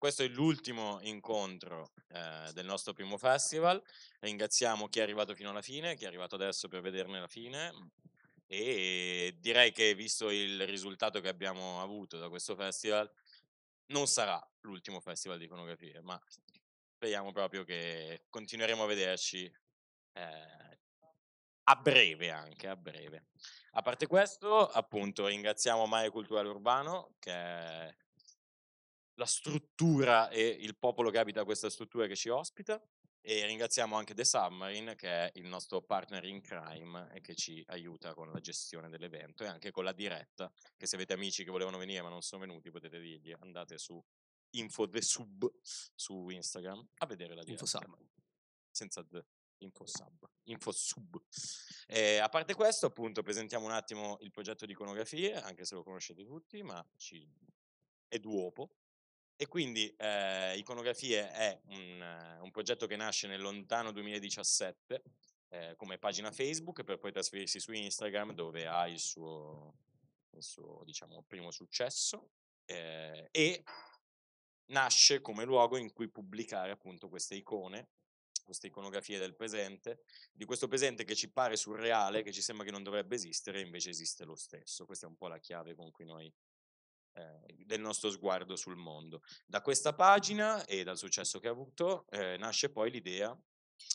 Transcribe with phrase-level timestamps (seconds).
[0.00, 3.82] Questo è l'ultimo incontro eh, del nostro primo festival.
[4.20, 7.90] Ringraziamo chi è arrivato fino alla fine, chi è arrivato adesso per vederne la fine.
[8.46, 13.12] E direi che visto il risultato che abbiamo avuto da questo festival,
[13.88, 16.18] non sarà l'ultimo festival di iconografie, ma
[16.94, 19.44] speriamo proprio che continueremo a vederci
[20.14, 20.78] eh,
[21.64, 23.26] a breve anche, a breve.
[23.72, 27.94] A parte questo, appunto, ringraziamo Mare Culturale Urbano, che è
[29.20, 32.82] la struttura e il popolo che abita questa struttura che ci ospita.
[33.22, 37.62] E ringraziamo anche The Submarine, che è il nostro partner in crime e che ci
[37.66, 40.50] aiuta con la gestione dell'evento e anche con la diretta.
[40.74, 44.02] Che se avete amici che volevano venire ma non sono venuti, potete dirgli andate su
[44.52, 47.62] info the sub su Instagram a vedere la diretta.
[47.62, 48.08] Infosub.
[48.70, 49.22] Senza the.
[49.58, 50.30] Infosub.
[50.44, 51.22] Infosub.
[51.88, 55.82] Eh, a parte questo, appunto, presentiamo un attimo il progetto di iconografie, anche se lo
[55.82, 57.30] conoscete tutti, ma ci...
[58.08, 58.79] è duopo.
[59.40, 65.02] E quindi eh, Iconografie è un, un, progetto che nasce nel lontano 2017
[65.48, 69.76] eh, come pagina Facebook per poi trasferirsi su Instagram dove ha il suo,
[70.32, 72.32] il suo diciamo, primo successo
[72.66, 73.64] eh, e
[74.66, 77.88] nasce come luogo in cui pubblicare appunto queste icone,
[78.44, 82.72] queste iconografie del presente, di questo presente che ci pare surreale, che ci sembra che
[82.72, 84.84] non dovrebbe esistere, invece esiste lo stesso.
[84.84, 86.30] Questa è un po' la chiave con cui noi
[87.56, 89.22] del nostro sguardo sul mondo.
[89.46, 93.36] Da questa pagina e dal successo che ha avuto eh, nasce poi l'idea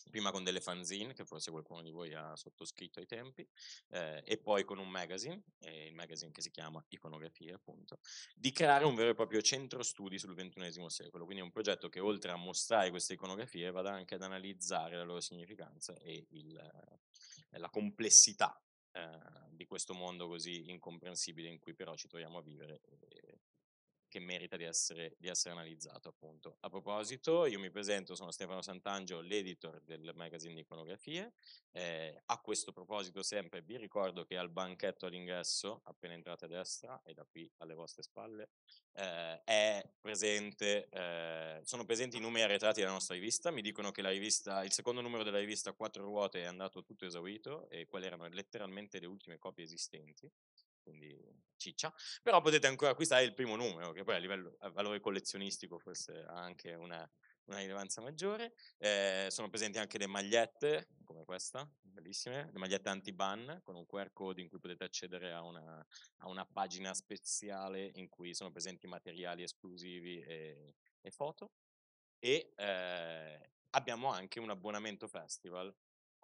[0.10, 3.48] prima con delle fanzine, che forse qualcuno di voi ha sottoscritto ai tempi,
[3.90, 8.00] eh, e poi con un magazine, eh, il magazine che si chiama Iconografia, appunto,
[8.34, 12.00] di creare un vero e proprio centro studi sul XXI secolo, quindi un progetto che
[12.00, 16.56] oltre a mostrare queste iconografie vada anche ad analizzare la loro significanza e il,
[17.52, 18.60] eh, la complessità
[18.96, 19.10] eh,
[19.50, 23.40] di questo mondo così incomprensibile in cui però ci troviamo a vivere e
[24.16, 26.56] che merita di essere, di essere analizzato appunto.
[26.62, 31.34] A proposito, io mi presento, sono Stefano Sant'Angelo, l'editor del magazine di iconografie.
[31.72, 37.02] Eh, a questo proposito sempre vi ricordo che al banchetto all'ingresso, appena entrate a destra
[37.04, 38.52] e da qui alle vostre spalle,
[38.94, 44.64] eh, presente, eh, sono presenti i numeri arretrati della nostra rivista, mi dicono che rivista,
[44.64, 48.98] il secondo numero della rivista Quattro Ruote è andato tutto esaurito e quelle erano letteralmente
[48.98, 50.32] le ultime copie esistenti,
[50.86, 55.00] quindi ciccia, però potete ancora acquistare il primo numero, che poi a livello a valore
[55.00, 57.10] collezionistico forse ha anche una,
[57.46, 58.54] una rilevanza maggiore.
[58.78, 64.12] Eh, sono presenti anche le magliette, come questa, bellissime, le magliette anti-ban, con un QR
[64.14, 65.86] code in cui potete accedere a una,
[66.18, 71.52] a una pagina speciale in cui sono presenti materiali esclusivi e, e foto.
[72.20, 75.74] E eh, abbiamo anche un abbonamento festival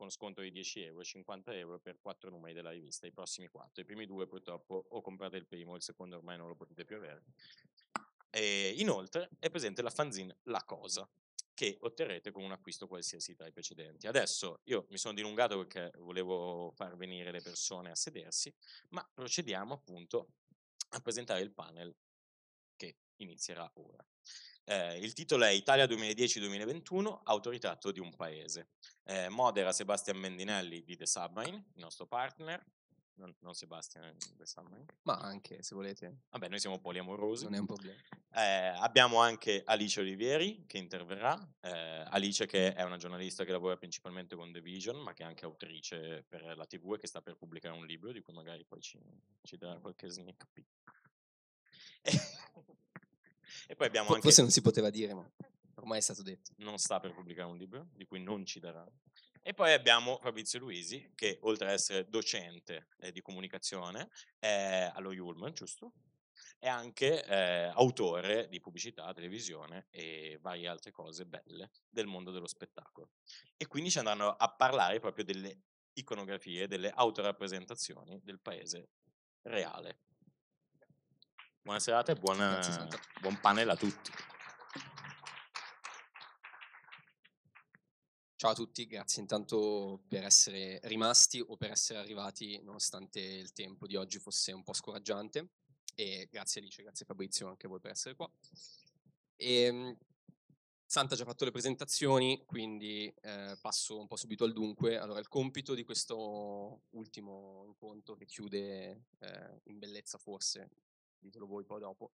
[0.01, 3.83] con sconto di 10 euro, 50 euro per quattro numeri della rivista, i prossimi quattro.
[3.83, 6.95] I primi due purtroppo o comprate il primo, il secondo ormai non lo potete più
[6.95, 7.21] avere.
[8.31, 11.07] E inoltre è presente la fanzine La Cosa,
[11.53, 14.07] che otterrete con un acquisto qualsiasi tra i precedenti.
[14.07, 18.51] Adesso io mi sono dilungato perché volevo far venire le persone a sedersi,
[18.89, 20.29] ma procediamo appunto
[20.93, 21.95] a presentare il panel
[22.75, 24.03] che inizierà ora.
[24.63, 28.69] Eh, il titolo è Italia 2010-2021, autoritratto di un paese.
[29.03, 32.63] Eh, modera Sebastian Mendinelli di The Submarine, il nostro partner.
[33.15, 34.85] Non, non Sebastian The Submarine.
[35.03, 36.21] Ma anche se volete.
[36.29, 37.43] Vabbè, noi siamo poliamorosi.
[37.43, 37.99] Non è un problema.
[38.33, 41.37] Eh, abbiamo anche Alice Olivieri che interverrà.
[41.59, 45.25] Eh, Alice che è una giornalista che lavora principalmente con The Vision, ma che è
[45.25, 48.63] anche autrice per la TV e che sta per pubblicare un libro di cui magari
[48.65, 48.99] poi ci,
[49.43, 52.39] ci darà qualche sneak peek.
[53.71, 54.23] E poi abbiamo anche...
[54.23, 55.25] Forse non si poteva dire, ma
[55.75, 56.51] ormai è stato detto.
[56.57, 58.85] Non sta per pubblicare un libro, di cui non ci darà.
[59.41, 64.09] E poi abbiamo Fabrizio Luisi, che oltre ad essere docente eh, di comunicazione
[64.39, 65.93] eh, allo Yulman, giusto?
[66.59, 72.47] È anche eh, autore di pubblicità, televisione e varie altre cose belle del mondo dello
[72.47, 73.11] spettacolo.
[73.55, 75.61] E quindi ci andranno a parlare proprio delle
[75.93, 78.89] iconografie, delle autorappresentazioni del paese
[79.43, 80.01] reale.
[81.63, 82.59] Buona serata e buona,
[83.21, 84.11] buon panel a tutti.
[88.35, 93.85] Ciao a tutti, grazie intanto per essere rimasti o per essere arrivati nonostante il tempo
[93.85, 95.49] di oggi fosse un po' scoraggiante
[95.93, 98.27] e grazie Alice, grazie Fabrizio anche a voi per essere qua.
[99.35, 99.95] Ehm,
[100.83, 104.97] Santa ha già fatto le presentazioni, quindi eh, passo un po' subito al dunque.
[104.97, 110.71] Allora, il compito di questo ultimo incontro che chiude eh, in bellezza forse,
[111.21, 112.11] ditelo voi poi dopo,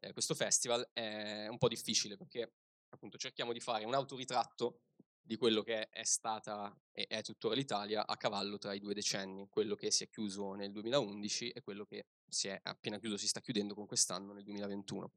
[0.00, 2.52] eh, questo festival è un po' difficile perché
[2.90, 4.80] appunto cerchiamo di fare un autoritratto
[5.22, 9.48] di quello che è stata e è tuttora l'Italia a cavallo tra i due decenni,
[9.48, 13.28] quello che si è chiuso nel 2011 e quello che si è appena chiuso, si
[13.28, 15.12] sta chiudendo con quest'anno nel 2021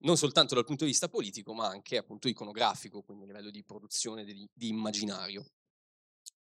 [0.00, 3.64] non soltanto dal punto di vista politico, ma anche appunto iconografico, quindi a livello di
[3.64, 5.44] produzione di, di immaginario.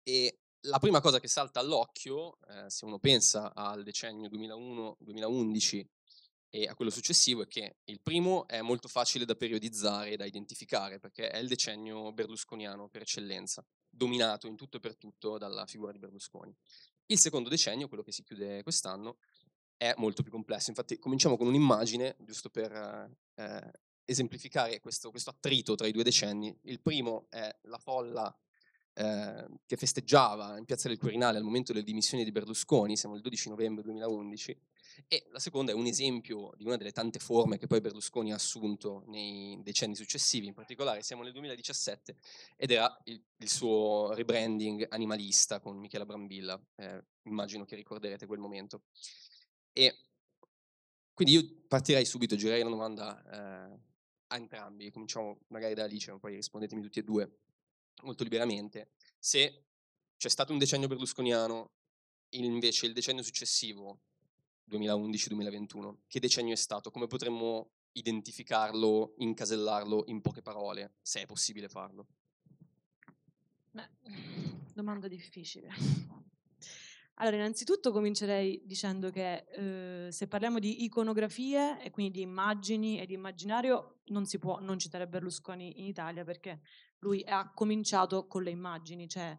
[0.04, 5.86] E la prima cosa che salta all'occhio, eh, se uno pensa al decennio 2001-2011
[6.56, 10.24] e a quello successivo, è che il primo è molto facile da periodizzare e da
[10.24, 15.66] identificare, perché è il decennio berlusconiano per eccellenza, dominato in tutto e per tutto dalla
[15.66, 16.56] figura di Berlusconi.
[17.08, 19.18] Il secondo decennio, quello che si chiude quest'anno,
[19.76, 20.70] è molto più complesso.
[20.70, 22.72] Infatti cominciamo con un'immagine, giusto per
[23.34, 23.72] eh,
[24.06, 26.58] esemplificare questo, questo, attrito tra i due decenni.
[26.62, 28.34] Il primo è la folla
[28.94, 33.22] eh, che festeggiava in Piazza del Quirinale al momento delle dimissioni di Berlusconi, siamo il
[33.22, 34.58] 12 novembre 2011,
[35.08, 38.36] e la seconda è un esempio di una delle tante forme che poi Berlusconi ha
[38.36, 42.16] assunto nei decenni successivi, in particolare siamo nel 2017
[42.56, 48.40] ed era il, il suo rebranding animalista con Michela Brambilla, eh, immagino che ricorderete quel
[48.40, 48.84] momento.
[49.74, 49.98] E
[51.14, 53.80] quindi io partirei subito, girerei la domanda eh,
[54.28, 57.40] a entrambi, cominciamo magari da Alice, ma poi rispondetemi tutti e due
[58.04, 58.90] molto liberamente.
[59.18, 59.66] Se
[60.18, 61.72] c'è stato un decennio berlusconiano,
[62.32, 64.02] invece il decennio successivo,
[64.70, 66.92] 2011-2021, che decennio è stato?
[66.92, 72.08] Come potremmo identificarlo, incasellarlo in poche parole, se è possibile farlo?
[73.72, 73.90] Beh,
[74.74, 75.70] domanda difficile.
[77.20, 83.06] Allora, innanzitutto comincerei dicendo che eh, se parliamo di iconografie e quindi di immagini e
[83.06, 86.60] di immaginario, non si può non citare Berlusconi in Italia perché
[87.00, 89.38] lui ha cominciato con le immagini, cioè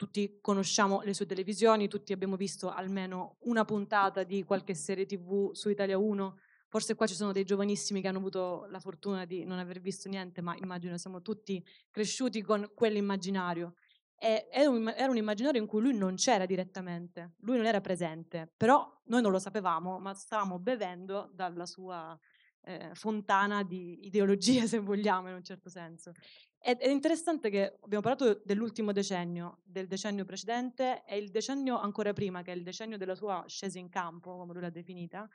[0.00, 5.52] tutti conosciamo le sue televisioni, tutti abbiamo visto almeno una puntata di qualche serie tv
[5.52, 6.38] su Italia 1,
[6.68, 10.08] forse qua ci sono dei giovanissimi che hanno avuto la fortuna di non aver visto
[10.08, 13.74] niente, ma immagino siamo tutti cresciuti con quell'immaginario
[14.68, 18.90] un, era un immaginario in cui lui non c'era direttamente, lui non era presente, però
[19.04, 22.18] noi non lo sapevamo, ma stavamo bevendo dalla sua
[22.62, 26.12] eh, fontana di ideologie, se vogliamo, in un certo senso.
[26.62, 32.12] Ed è interessante che abbiamo parlato dell'ultimo decennio, del decennio precedente e il decennio ancora
[32.12, 35.26] prima, che è il decennio della sua scesa in campo, come lui l'ha definita,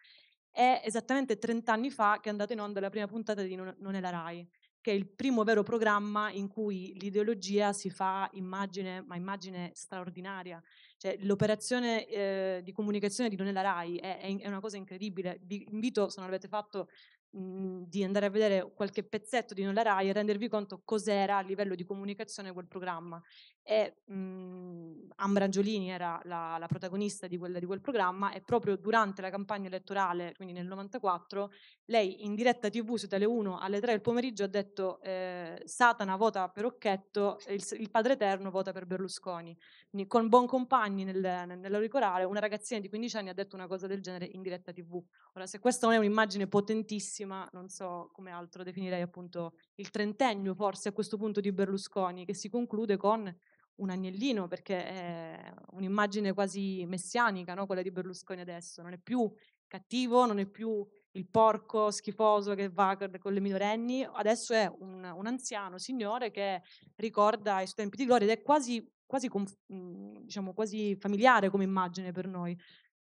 [0.51, 3.95] è esattamente 30 anni fa che è andata in onda la prima puntata di Non,
[3.95, 4.47] è la RAI
[4.79, 10.61] che è il primo vero programma in cui l'ideologia si fa immagine, ma immagine straordinaria.
[10.97, 15.39] Cioè, l'operazione eh, di comunicazione di Non è la RAI è, è, una cosa incredibile.
[15.41, 16.89] Vi invito, se non l'avete fatto,
[17.37, 20.81] mh, di andare a vedere qualche pezzetto di Non è la RAI e rendervi conto
[20.83, 23.21] cos'era a livello di comunicazione quel programma
[23.67, 28.75] e mh, Ambra Angiolini era la, la protagonista di quel, di quel, programma e proprio
[28.75, 31.51] durante la campagna elettorale, quindi nel 94,
[31.85, 36.15] lei in diretta tv su Tele 1 alle 3 del pomeriggio ha detto eh, Satana
[36.15, 39.57] vota per Occhetto, il, il, Padre Eterno vota per Berlusconi.
[39.89, 41.19] Quindi con buon compagni nel,
[41.57, 45.01] nell'auricolare una ragazzina di 15 anni ha detto una cosa del genere in diretta tv.
[45.33, 50.53] Ora se questa non è un'immagine potentissima, non so come altro definirei appunto il trentennio
[50.53, 53.33] forse a questo punto di Berlusconi che si conclude con
[53.75, 57.65] un agnellino perché è un'immagine quasi messianica, no?
[57.65, 59.31] quella di Berlusconi adesso, non è più
[59.67, 65.03] cattivo, non è più il porco schifoso che va con le minorenni, adesso è un,
[65.03, 66.61] un anziano signore che
[66.95, 69.29] ricorda i suoi tempi di gloria ed è quasi, quasi,
[69.67, 72.57] mhmm, diciamo, quasi familiare come immagine per noi.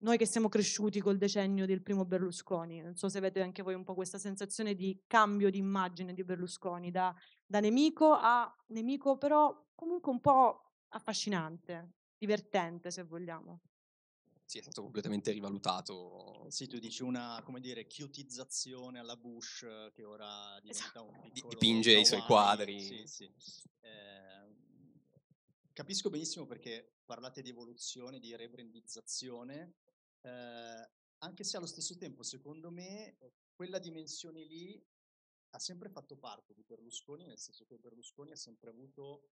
[0.04, 3.74] Noi che siamo cresciuti col decennio del primo Berlusconi, non so se avete anche voi
[3.74, 9.18] un po' questa sensazione di cambio di immagine di Berlusconi, da, da nemico a nemico
[9.18, 13.62] però comunque un po' affascinante, divertente se vogliamo.
[14.44, 16.48] Sì, è stato completamente rivalutato.
[16.50, 21.04] Sì, tu dici una, come dire, chiutizzazione alla Bush che ora diventa esatto.
[21.06, 21.54] un piccolo...
[21.54, 22.04] Dipinge Hawaii.
[22.04, 22.82] i suoi quadri.
[22.82, 23.24] Sì, sì.
[23.80, 24.54] Eh,
[25.72, 29.76] capisco benissimo perché parlate di evoluzione, di rebrandizzazione,
[30.24, 30.90] eh,
[31.20, 33.18] anche se allo stesso tempo, secondo me,
[33.54, 34.84] quella dimensione lì
[35.52, 39.30] ha sempre fatto parte di Berlusconi, nel senso che Berlusconi ha sempre avuto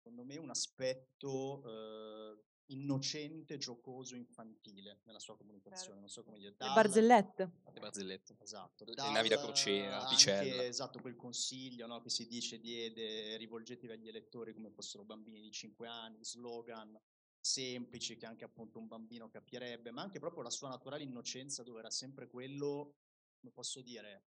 [0.00, 6.00] secondo me, un aspetto eh, innocente, giocoso, infantile nella sua comunicazione.
[6.00, 6.54] Non so come dire.
[6.56, 7.50] Dal, le barzellette.
[7.72, 8.36] Le barzellette.
[8.40, 8.84] Esatto.
[8.84, 10.64] Dal, le navi da crociera, Picella.
[10.64, 15.50] Esatto, quel consiglio no, che si dice diede rivolgetevi agli elettori come fossero bambini di
[15.50, 16.98] 5 anni, slogan
[17.40, 21.78] semplici che anche appunto un bambino capirebbe, ma anche proprio la sua naturale innocenza dove
[21.78, 22.96] era sempre quello,
[23.38, 24.24] come posso dire,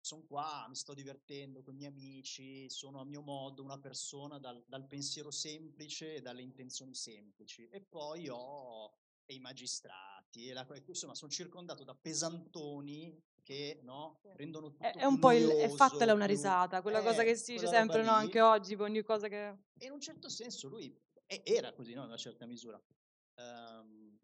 [0.00, 4.38] sono qua, mi sto divertendo con i miei amici, sono a mio modo una persona
[4.38, 7.66] dal, dal pensiero semplice e dalle intenzioni semplici.
[7.68, 14.70] E poi ho i magistrati, e la, insomma sono circondato da pesantoni che no, rendono
[14.72, 17.66] tutto È, un po' il, è fattela una risata, quella eh, cosa che si dice
[17.66, 18.18] sempre, no?
[18.18, 18.24] lì.
[18.24, 19.56] Anche oggi, ogni cosa che...
[19.78, 20.94] E in un certo senso lui
[21.42, 22.02] e- era così, no?
[22.02, 22.80] in una certa misura.
[23.36, 24.18] Ehm,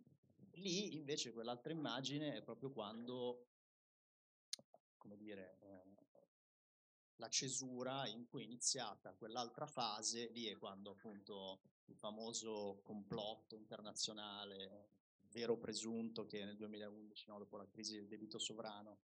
[0.52, 3.46] lì invece quell'altra immagine è proprio quando,
[4.96, 5.80] come dire, eh,
[7.16, 13.56] la cesura in cui è iniziata quell'altra fase, lì è quando appunto il famoso complotto
[13.56, 14.88] internazionale,
[15.30, 18.98] vero presunto, che nel 2011, no, dopo la crisi del debito sovrano,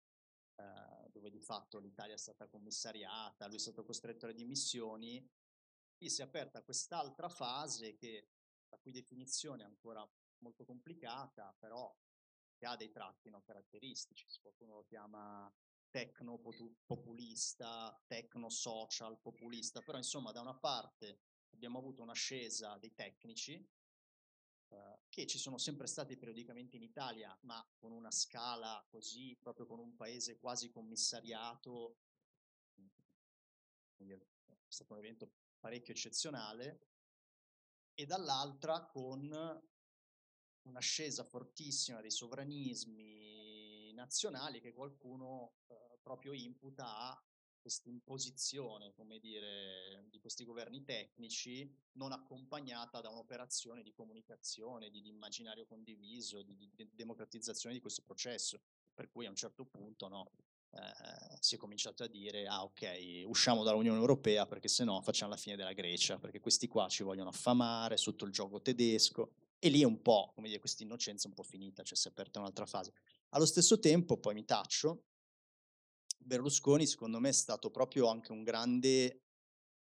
[0.55, 5.27] eh, dove di fatto l'Italia è stata commissariata, lui è stato costretto alle dimissioni,
[6.03, 8.27] lì si è aperta quest'altra fase che
[8.67, 10.05] la cui definizione è ancora
[10.39, 11.97] molto complicata, però
[12.57, 15.49] che ha dei tratti no, caratteristici, qualcuno lo chiama
[15.89, 25.25] tecno-populista, tecno-social populista, però insomma da una parte abbiamo avuto un'ascesa dei tecnici, eh, che
[25.25, 29.95] ci sono sempre stati periodicamente in Italia, ma con una scala così, proprio con un
[29.95, 31.99] paese quasi commissariato,
[33.95, 34.19] è
[34.67, 35.31] stato un evento
[35.63, 36.89] parecchio eccezionale,
[37.93, 39.31] e dall'altra con
[40.63, 47.25] un'ascesa fortissima dei sovranismi nazionali che qualcuno eh, proprio imputa a
[47.61, 55.01] questa imposizione, come dire, di questi governi tecnici non accompagnata da un'operazione di comunicazione, di,
[55.01, 58.59] di immaginario condiviso, di, di- democratizzazione di questo processo.
[58.93, 60.31] Per cui a un certo punto no,
[60.75, 65.31] eh, si è cominciato a dire, ah ok, usciamo dall'Unione Europea perché se no facciamo
[65.31, 69.33] la fine della Grecia, perché questi qua ci vogliono affamare sotto il gioco tedesco.
[69.59, 72.11] E lì è un po', come dire, questa innocenza un po' finita, cioè si è
[72.11, 72.93] aperta un'altra fase.
[73.29, 75.05] Allo stesso tempo, poi mi taccio,
[76.17, 79.23] Berlusconi secondo me è stato proprio anche un grande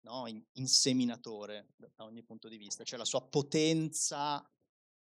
[0.02, 4.46] no, in- inseminatore da ogni punto di vista, cioè la sua potenza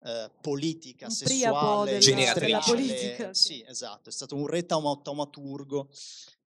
[0.02, 2.50] eh, politica, Un sessuale, Generatrice.
[2.50, 3.34] industriale, politica.
[3.34, 3.46] sì.
[3.54, 5.90] Sì, esatto, è stato un re tauma- taumaturgo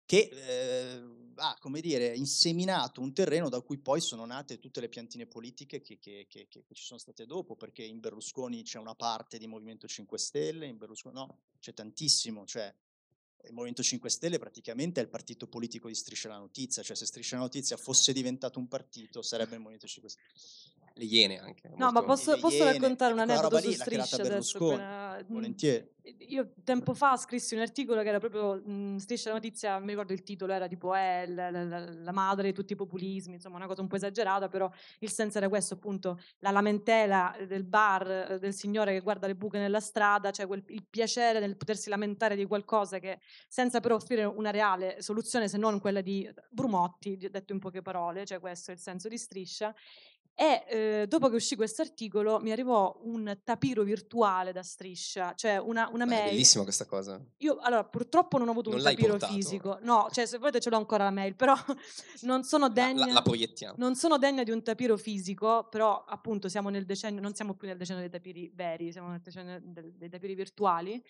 [0.04, 1.02] che eh,
[1.36, 5.80] ha, come dire, inseminato un terreno da cui poi sono nate tutte le piantine politiche
[5.80, 9.38] che, che- che- che- che ci sono state dopo, perché in Berlusconi c'è una parte
[9.38, 12.74] di Movimento 5 Stelle, in Berlusconi no, c'è tantissimo, cioè
[13.44, 17.06] il Movimento 5 Stelle praticamente è il partito politico di Striscia la Notizia, cioè se
[17.06, 20.28] Striscia la Notizia fosse diventato un partito sarebbe il Movimento 5 Stelle.
[20.94, 21.70] Le Iene anche.
[21.76, 24.58] No, ma posso, posso Iene, raccontare un aneddoto su Striscia adesso?
[25.28, 25.88] Volentieri.
[26.28, 30.12] Io tempo fa scrissi un articolo che era proprio mh, Striscia la notizia, mi ricordo
[30.12, 33.66] il titolo, era tipo eh, la, la- la- madre di tutti i populismi, insomma una
[33.66, 34.68] cosa un po' esagerata, però
[35.00, 39.36] il senso era questo appunto, la lamentela del bar, eh, del signore che guarda le
[39.36, 43.94] buche nella strada, cioè quel- il piacere nel potersi lamentare di qualcosa che senza però
[43.96, 48.70] offrire una reale soluzione se non quella di Brumotti, detto in poche parole, cioè questo
[48.70, 49.74] è il senso di Striscia.
[50.40, 55.58] E eh, dopo che uscì questo articolo mi arrivò un tapiro virtuale da Striscia, cioè
[55.58, 56.30] una, una Beh, è mail.
[56.30, 57.22] bellissima questa cosa.
[57.40, 59.34] Io allora purtroppo non ho avuto Non un tapiro portato?
[59.34, 61.52] fisico, no, cioè se volete ce l'ho ancora la mail, però
[62.22, 63.04] non sono La, degna.
[63.04, 63.74] la- la proiettiamo.
[63.76, 67.68] Non sono degna di un tapiro fisico, però appunto siamo nel decennio, non siamo più
[67.68, 71.04] nel decennio dei tapiri veri, siamo nel decennio dei tapiri virtuali,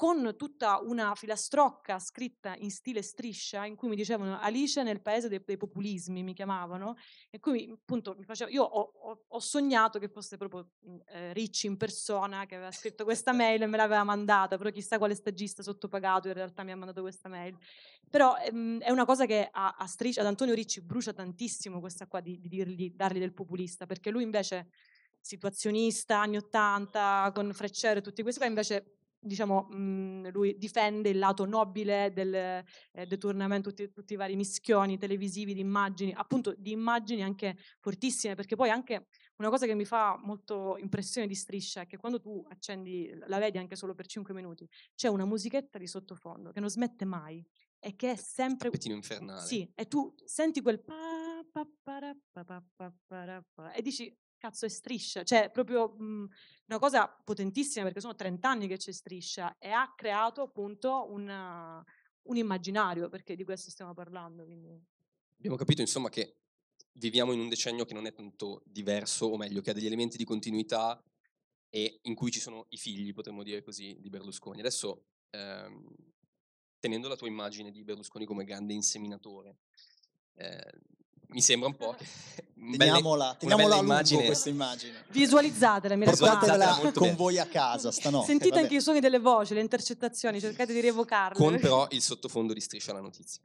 [0.00, 5.28] con tutta una filastrocca scritta in stile striscia, in cui mi dicevano Alice nel paese
[5.28, 6.96] dei, dei populismi, mi chiamavano,
[7.28, 11.32] e qui appunto mi faceva, io ho, ho- ho sognato che fosse proprio mh, eh,
[11.34, 15.14] Ricci in persona che aveva scritto questa mail e me l'aveva mandata, però chissà quale
[15.14, 17.54] stagista sottopagato in realtà mi ha mandato questa mail.
[18.08, 22.06] Però ehm, è una cosa che a, a Striscia, ad Antonio Ricci brucia tantissimo questa
[22.06, 24.70] qua di, di dirgli, dargli del populista, perché lui invece
[25.20, 31.18] situazionista, anni 80, con Freccero e tutti questi qua, invece diciamo, mh, lui difende il
[31.18, 36.70] lato nobile del eh, deturnaamento, tutti, tutti i vari mischioni televisivi di immagini, appunto di
[36.72, 41.82] immagini anche fortissime, perché poi anche una cosa che mi fa molto impressione di Striscia
[41.82, 45.78] è che quando tu accendi, la vedi anche solo per 5 minuti, c'è una musichetta
[45.78, 47.44] di sottofondo che non smette mai
[47.78, 49.46] e che è sempre Pettino infernale.
[49.46, 50.94] sì, e tu senti quel pa,
[51.50, 51.66] pa,
[53.54, 56.28] pa, e dici cazzo è striscia, cioè proprio mh,
[56.66, 61.84] una cosa potentissima perché sono 30 anni che c'è striscia e ha creato appunto una-
[62.22, 64.44] un immaginario perché di questo stiamo parlando.
[64.44, 64.80] Quindi.
[65.36, 66.38] Abbiamo capito insomma che
[66.92, 70.16] viviamo in un decennio che non è tanto diverso, o meglio, che ha degli elementi
[70.16, 71.02] di continuità
[71.68, 74.60] e in cui ci sono i figli, potremmo dire così, di Berlusconi.
[74.60, 75.94] Adesso, ehm,
[76.80, 79.58] tenendo la tua immagine di Berlusconi come grande inseminatore,
[80.34, 80.72] eh,
[81.32, 82.06] mi sembra un po' che...
[82.76, 85.04] Teniamola, teniamola a lungo questa immagine.
[85.10, 86.92] Visualizzatela, mi raccomando.
[86.92, 87.16] Con bene.
[87.16, 88.26] voi a casa stanotte.
[88.26, 88.62] Sentite vabbè.
[88.62, 91.38] anche i suoni delle voci, le intercettazioni, cercate di rievocarle.
[91.38, 93.40] con però il sottofondo di striscia la notizia.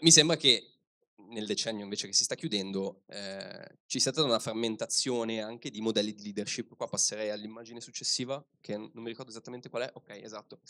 [0.00, 0.70] Mi sembra che
[1.30, 5.80] nel decennio invece che si sta chiudendo eh, ci sia stata una frammentazione anche di
[5.80, 6.74] modelli di leadership.
[6.74, 9.90] Qua passerei all'immagine successiva, che non mi ricordo esattamente qual è.
[9.94, 10.60] Ok, esatto.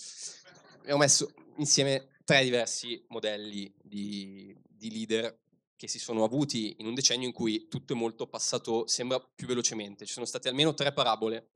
[0.81, 5.39] Abbiamo messo insieme tre diversi modelli di, di leader
[5.77, 9.47] che si sono avuti in un decennio in cui tutto è molto passato, sembra più
[9.47, 10.05] velocemente.
[10.05, 11.51] Ci sono state almeno tre parabole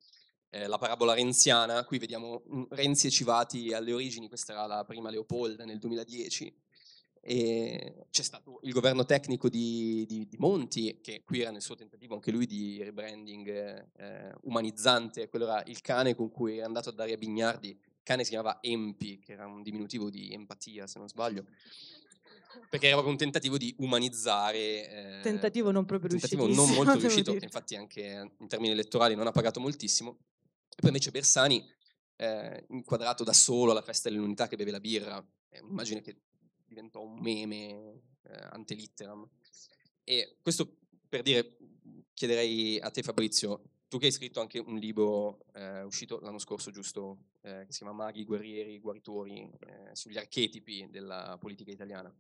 [0.55, 4.85] eh, la parabola renziana, qui vediamo mm, Renzi e Civati alle origini, questa era la
[4.85, 6.55] prima Leopolda nel 2010,
[7.21, 11.75] e c'è stato il governo tecnico di, di- di Monti, che qui era nel suo
[11.75, 13.49] tentativo anche lui di rebranding
[13.97, 18.23] eh, umanizzante, quello era il cane con cui è andato a Daria Bignardi, il cane
[18.23, 21.47] si chiamava Empi, che era un diminutivo di empatia se non sbaglio,
[22.69, 25.19] perché era proprio un tentativo di umanizzare...
[25.19, 29.33] eh, Tentativo non proprio tentativo non molto riuscito, infatti anche in termini elettorali non ha
[29.33, 30.19] pagato moltissimo.
[30.71, 31.65] E poi invece Bersani,
[32.17, 36.17] eh, inquadrato da solo alla festa dell'unità che beve la birra, è un'immagine che
[36.67, 39.29] diventò un meme eh, ante litteram.
[40.03, 41.57] E questo per dire,
[42.13, 43.63] chiederei a te Fabrizio,
[43.95, 47.79] tu che hai scritto anche un libro eh, uscito l'anno scorso, giusto, eh, che si
[47.79, 52.13] chiama Maghi, guerrieri, guaritori, eh, sugli archetipi della politica italiana.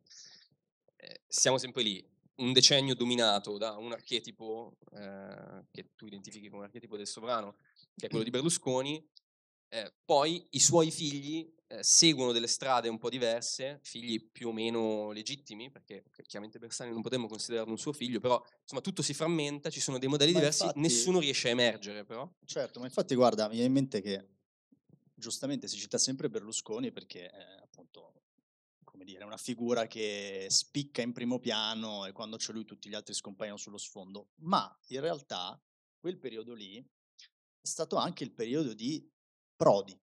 [0.94, 6.66] Eh, siamo sempre lì, un decennio dominato da un archetipo eh, che tu identifichi come
[6.66, 7.56] archetipo del sovrano,
[7.96, 9.04] che è quello di Berlusconi,
[9.70, 14.52] eh, poi i suoi figli eh, seguono delle strade un po' diverse, figli più o
[14.52, 19.14] meno legittimi, perché chiaramente Bersani non potremmo considerarlo un suo figlio, però insomma tutto si
[19.14, 22.30] frammenta, ci sono dei modelli Ma diversi, infatti- nessuno riesce a emergere però.
[22.44, 24.28] Certo, ma infatti guarda, mi viene in mente che
[25.14, 28.22] giustamente si cita sempre Berlusconi perché eh, appunto,
[28.84, 32.88] come dire, è una figura che spicca in primo piano e quando c'è lui tutti
[32.88, 35.60] gli altri scompaiono sullo sfondo, ma in realtà
[35.98, 39.10] quel periodo lì è stato anche il periodo di
[39.56, 39.98] Prodi,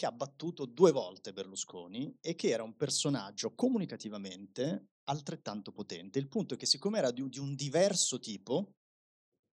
[0.00, 6.18] che ha battuto due volte Berlusconi e che era un personaggio comunicativamente altrettanto potente.
[6.18, 8.76] Il punto è che siccome era di, di un diverso tipo,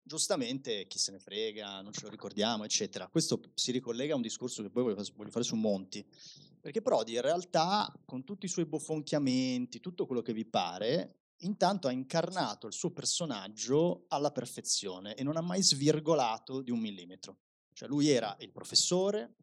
[0.01, 3.09] giustamente chi se ne frega, non ce lo ricordiamo, eccetera.
[3.09, 6.07] Questo si ricollega a un discorso che poi voglio, fare su Monti,
[6.61, 11.89] perché Prodi in realtà, con tutti i suoi bofonchiamenti, tutto quello che vi pare, intanto
[11.89, 17.39] ha incarnato il suo personaggio alla perfezione e non ha mai svirgolato di un millimetro.
[17.73, 19.35] Cioè lui era il professore,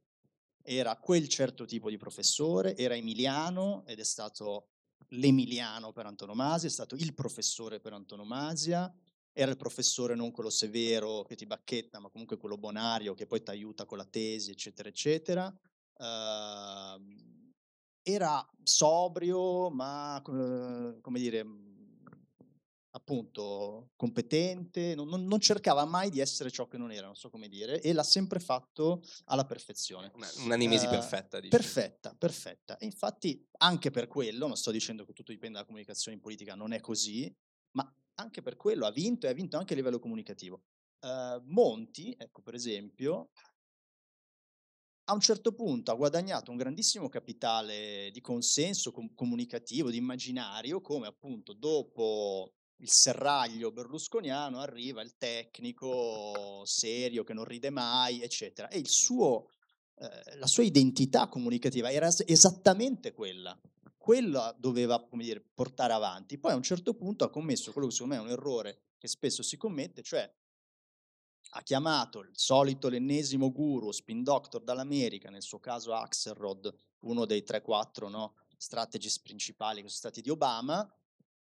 [0.64, 4.70] era quel certo tipo di professore, era emiliano ed è stato
[5.10, 8.92] l'emiliano per antonomasia, è stato il professore per antonomasia,
[9.34, 13.44] era il professore non quello severo che ti bacchetta, ma comunque quello bonario che poi
[13.44, 15.54] ti aiuta con la tesi, eccetera, eccetera.
[15.98, 17.52] Ehm,
[18.02, 21.44] era sobrio, ma come dire,
[22.96, 27.30] appunto competente, non, non- non cercava mai di essere ciò che non era, non so
[27.30, 30.12] come dire, e l'ha sempre fatto alla perfezione.
[30.16, 31.50] Una, una nemesi Eh, perfetta, dici.
[31.56, 32.78] Perfetta, perfetta.
[32.78, 36.56] E infatti anche per quello, non sto dicendo che tutto dipende dalla comunicazione in politica,
[36.56, 37.34] non è così,
[37.72, 40.64] ma anche per quello ha vinto e ha vinto anche a livello comunicativo.
[41.00, 43.32] Eh, Monti, ecco per esempio,
[45.06, 50.80] a un certo punto ha guadagnato un grandissimo capitale di consenso com- comunicativo, di immaginario,
[50.80, 58.68] come appunto dopo il serraglio berlusconiano arriva il tecnico serio che non ride mai, eccetera.
[58.70, 59.50] E suo,
[59.96, 63.58] eh, la sua identità comunicativa era es- esattamente quella.
[63.98, 66.38] Quella doveva, dire, portare avanti.
[66.38, 69.08] Poi a un certo punto ha commesso quello che secondo me è un errore che
[69.08, 70.30] spesso si commette, cioè
[71.56, 77.44] ha chiamato il solito l'ennesimo guru, spin doctor dall'America, nel suo caso Axelrod, uno dei
[77.44, 80.90] 3-4 no, strategist principali che sono stati di Obama,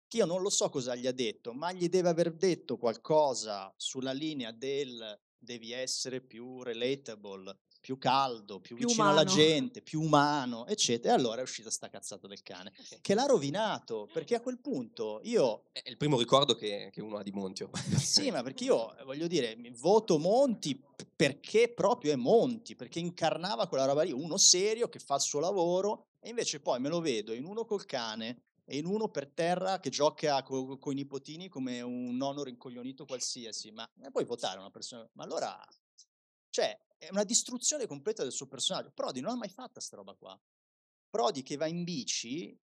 [0.09, 3.73] che io non lo so cosa gli ha detto, ma gli deve aver detto qualcosa
[3.77, 9.37] sulla linea del devi essere più relatable, più caldo, più, Più vicino alla umano.
[9.37, 11.15] gente, più umano, eccetera.
[11.15, 15.21] E allora è uscita sta cazzata del cane, che l'ha rovinato, perché a quel punto
[15.23, 17.63] io È il primo ricordo che, che uno ha di Monti.
[17.63, 17.83] ormai.
[17.99, 20.83] sì, ma perché io eh, voglio dire, mi- voto Monti
[21.15, 25.39] perché proprio è Monti, perché incarnava quella roba lì, uno serio che fa il suo
[25.39, 29.29] lavoro e invece poi me lo vedo in uno col cane e in uno per
[29.29, 34.71] terra che gioca con i nipotini come un nonno rincoglionito qualsiasi, ma puoi votare una
[34.71, 35.57] persona, ma allora,
[36.51, 38.91] cioè, è una distruzione completa del suo personaggio.
[38.91, 40.39] Prodi non ha mai fatto sta roba qua.
[41.09, 42.59] Prodi che va in bici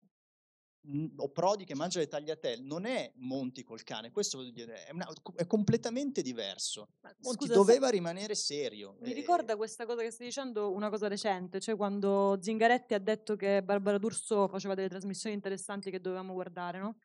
[1.18, 4.92] o Prodi che mangia le tagliatelle non è Monti col cane, questo voglio dire, è,
[4.92, 6.94] una- è completamente diverso.
[7.22, 8.98] Monti scusa, doveva rimanere serio.
[9.02, 13.00] Mi e- ricorda questa cosa che stai dicendo una cosa recente, cioè quando Zingaretti ha
[13.00, 16.98] detto che Barbara D'Urso faceva delle trasmissioni interessanti che dovevamo guardare, no?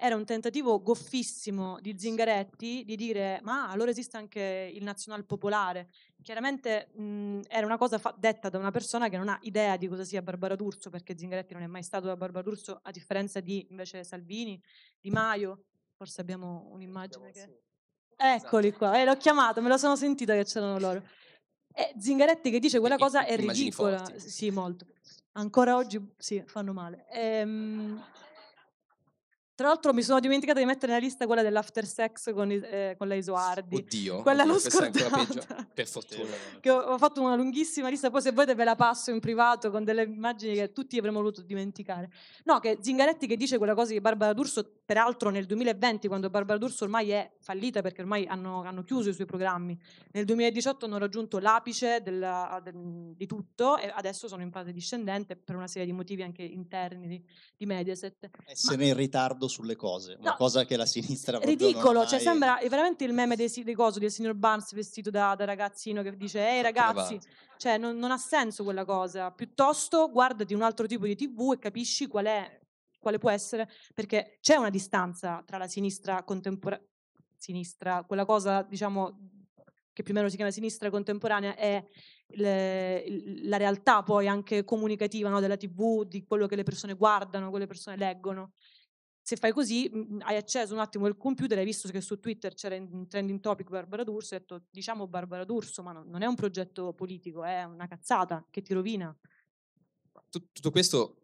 [0.00, 5.88] Era un tentativo goffissimo di Zingaretti di dire ma allora esiste anche il nazional popolare.
[6.22, 10.04] Chiaramente mh, era una cosa detta da una persona che non ha idea di cosa
[10.04, 13.66] sia Barbara D'Urso, perché Zingaretti non è mai stato da Barbara D'Urso, a differenza di
[13.70, 14.62] invece Salvini,
[15.00, 15.64] Di Maio.
[15.96, 17.62] Forse abbiamo un'immagine che...
[18.14, 21.02] Eccoli qua, eh, l'ho chiamato, me lo sono sentita che c'erano loro.
[21.72, 24.04] E Zingaretti che dice quella cosa è ridicola.
[24.16, 24.86] Sì, molto.
[25.32, 27.06] Ancora oggi sì, fanno male.
[27.10, 28.00] Ehm,
[29.58, 33.08] tra l'altro mi sono dimenticata di mettere nella lista quella dell'after sex con, eh, con
[33.08, 33.74] la Isoardi.
[33.74, 35.66] Oddio, Quella oddio, l'ho scordata.
[35.74, 36.30] Per fortuna.
[36.60, 39.72] Che ho, ho fatto una lunghissima lista, poi se volete ve la passo in privato
[39.72, 42.08] con delle immagini che tutti avremmo voluto dimenticare.
[42.44, 46.56] No, che Zingaretti che dice quella cosa di Barbara D'Urso, peraltro nel 2020, quando Barbara
[46.56, 49.78] D'Urso ormai è fallita perché ormai hanno, hanno chiuso i suoi programmi,
[50.12, 55.36] nel 2018 hanno raggiunto l'apice della- del- di tutto e adesso sono in fase discendente
[55.36, 57.22] per una serie di motivi anche interni di,
[57.54, 58.30] di Mediaset.
[58.46, 63.04] Essere in ritardo sulle cose, una No, cosa che la sinistra ridicolo, cioè sembra veramente
[63.04, 66.62] il meme dei, dei coso, del signor Barnes vestito da, da ragazzino che dice ehi
[66.62, 67.22] ragazzi, va?"
[67.58, 71.58] cioè non, non ha senso quella cosa, piuttosto guardati un altro tipo di tv e
[71.58, 72.57] capisci qual è,
[72.98, 76.86] quale può essere, perché c'è una distanza tra la sinistra contemporanea,
[77.36, 79.18] sinistra, quella cosa diciamo
[79.92, 81.84] che più o meno si chiama sinistra contemporanea è
[82.32, 83.04] le-
[83.42, 87.64] la realtà poi anche comunicativa no, della tv, di quello che le persone guardano, quello
[87.64, 88.52] che le persone leggono
[89.28, 92.76] se fai così, hai acceso un attimo il computer, hai visto che su Twitter c'era
[92.76, 96.34] in trending topic Barbara D'Urso, hai detto diciamo Barbara D'Urso, ma no- non è un
[96.34, 99.14] progetto politico, è una cazzata che ti rovina.
[100.30, 101.17] Tut- tutto questo,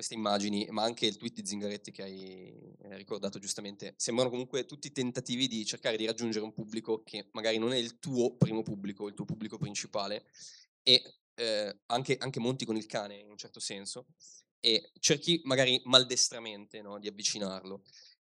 [0.00, 4.64] queste immagini, ma anche il tweet di Zingaretti che hai eh, ricordato giustamente, sembrano comunque
[4.64, 8.62] tutti tentativi di cercare di raggiungere un pubblico che magari non è il tuo primo
[8.62, 10.24] pubblico, il tuo pubblico principale,
[10.82, 14.06] e eh, anche, anche monti con il cane in un certo senso,
[14.58, 17.82] e cerchi magari maldestramente no, di avvicinarlo.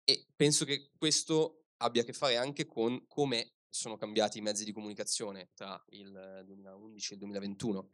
[0.04, 4.66] E penso che questo abbia a che fare anche con come sono cambiati i mezzi
[4.66, 7.90] di comunicazione tra il 2011 e il 2021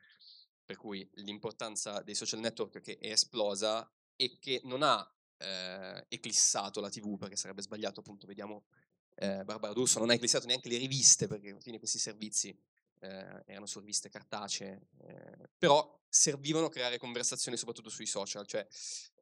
[0.69, 6.79] per cui l'importanza dei social network che è esplosa e che non ha eh, eclissato
[6.79, 8.65] la TV, perché sarebbe sbagliato, appunto, vediamo
[9.15, 12.49] eh, Barbara D'Urso, non ha eclissato neanche le riviste, perché alla fine questi servizi
[12.99, 18.67] eh, erano su riviste cartacee, eh, però servivano a creare conversazioni soprattutto sui social, cioè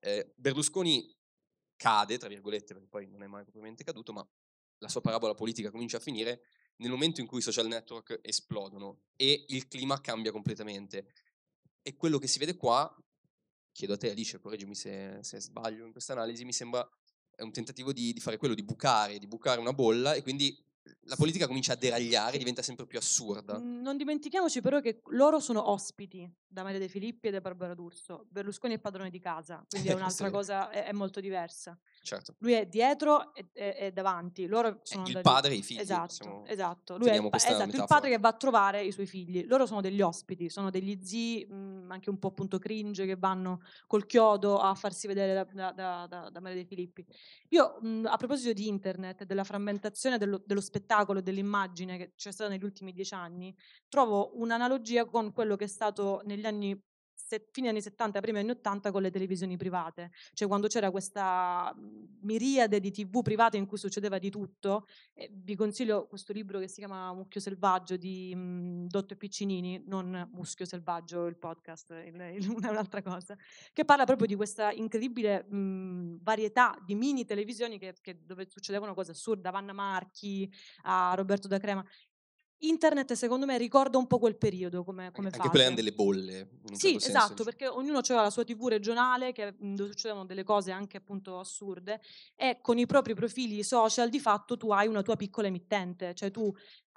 [0.02, 1.16] eh, Berlusconi
[1.78, 4.28] cade, tra virgolette, perché poi non è mai propriamente caduto, ma
[4.80, 6.42] la sua parabola politica comincia a finire
[6.78, 11.08] nel momento in cui i social network esplodono e il clima cambia completamente.
[11.88, 12.94] E quello che si vede qua,
[13.72, 16.86] chiedo a te Alice, correggimi se, se sbaglio in questa analisi, mi sembra
[17.34, 20.62] è un tentativo di, di fare quello, di bucare, di bucare una bolla e quindi
[21.02, 23.58] la politica comincia a deragliare, diventa sempre più assurda.
[23.60, 27.74] Mm, Non dimentichiamoci però che loro sono ospiti da Maria De Filippi e da Barbara
[27.74, 28.26] D'Urso.
[28.30, 30.40] Berlusconi è padrone di casa, quindi è un'altra è vero.
[30.42, 31.78] cosa, è, è molto diversa.
[32.02, 32.36] Certo.
[32.40, 36.06] Lui è dietro e, e- e davanti, loro sono il padre e i figli, Esatto,
[36.08, 36.98] possiamo- esatto.
[36.98, 39.46] Lui è il, pa- esatto, il padre che va a trovare i suoi figli.
[39.46, 43.62] Loro sono degli ospiti, sono degli zii, mm, anche un po' appunto cringe, che vanno
[43.88, 47.06] col chiodo a farsi vedere da, da, da- da- Maria De Filippi.
[47.50, 50.76] Io, mm, a proposito di internet, della frammentazione dello, dello spettacolo,
[51.22, 53.56] dell'immagine che c'è stata negli ultimi dieci anni,
[53.90, 56.80] trovo un'analogia con quello che è stato negli anni
[57.28, 61.74] se- fine anni 70, primi anni 80 con le televisioni private, cioè quando c'era questa
[62.22, 64.86] miriade di tv private in cui succedeva di tutto.
[65.14, 69.84] E vi consiglio questo libro che si chiama Mucchio Selvaggio di mm, Dotto e Piccinini,
[69.88, 73.36] non Muschio Selvaggio, il podcast, il- il- una- un'altra cosa,
[73.74, 78.94] che parla proprio di questa incredibile mm, varietà di mini televisioni che- che- dove succedevano
[78.94, 80.50] cose assurde, da Vanna Marchi
[80.84, 81.84] a Roberto da Crema.
[82.60, 85.66] Internet secondo me ricorda un po' quel periodo come, come Anche quelle fase.
[85.66, 86.50] hanno delle bolle.
[86.74, 87.44] Sì, certo senso, esatto, dici.
[87.44, 91.38] perché ognuno aveva la sua TV regionale che, mh, dove succedevano delle cose anche appunto
[91.40, 92.02] assurde
[92.36, 96.32] e con i propri profili social di fatto tu hai una tua piccola emittente, cioè
[96.32, 96.52] tu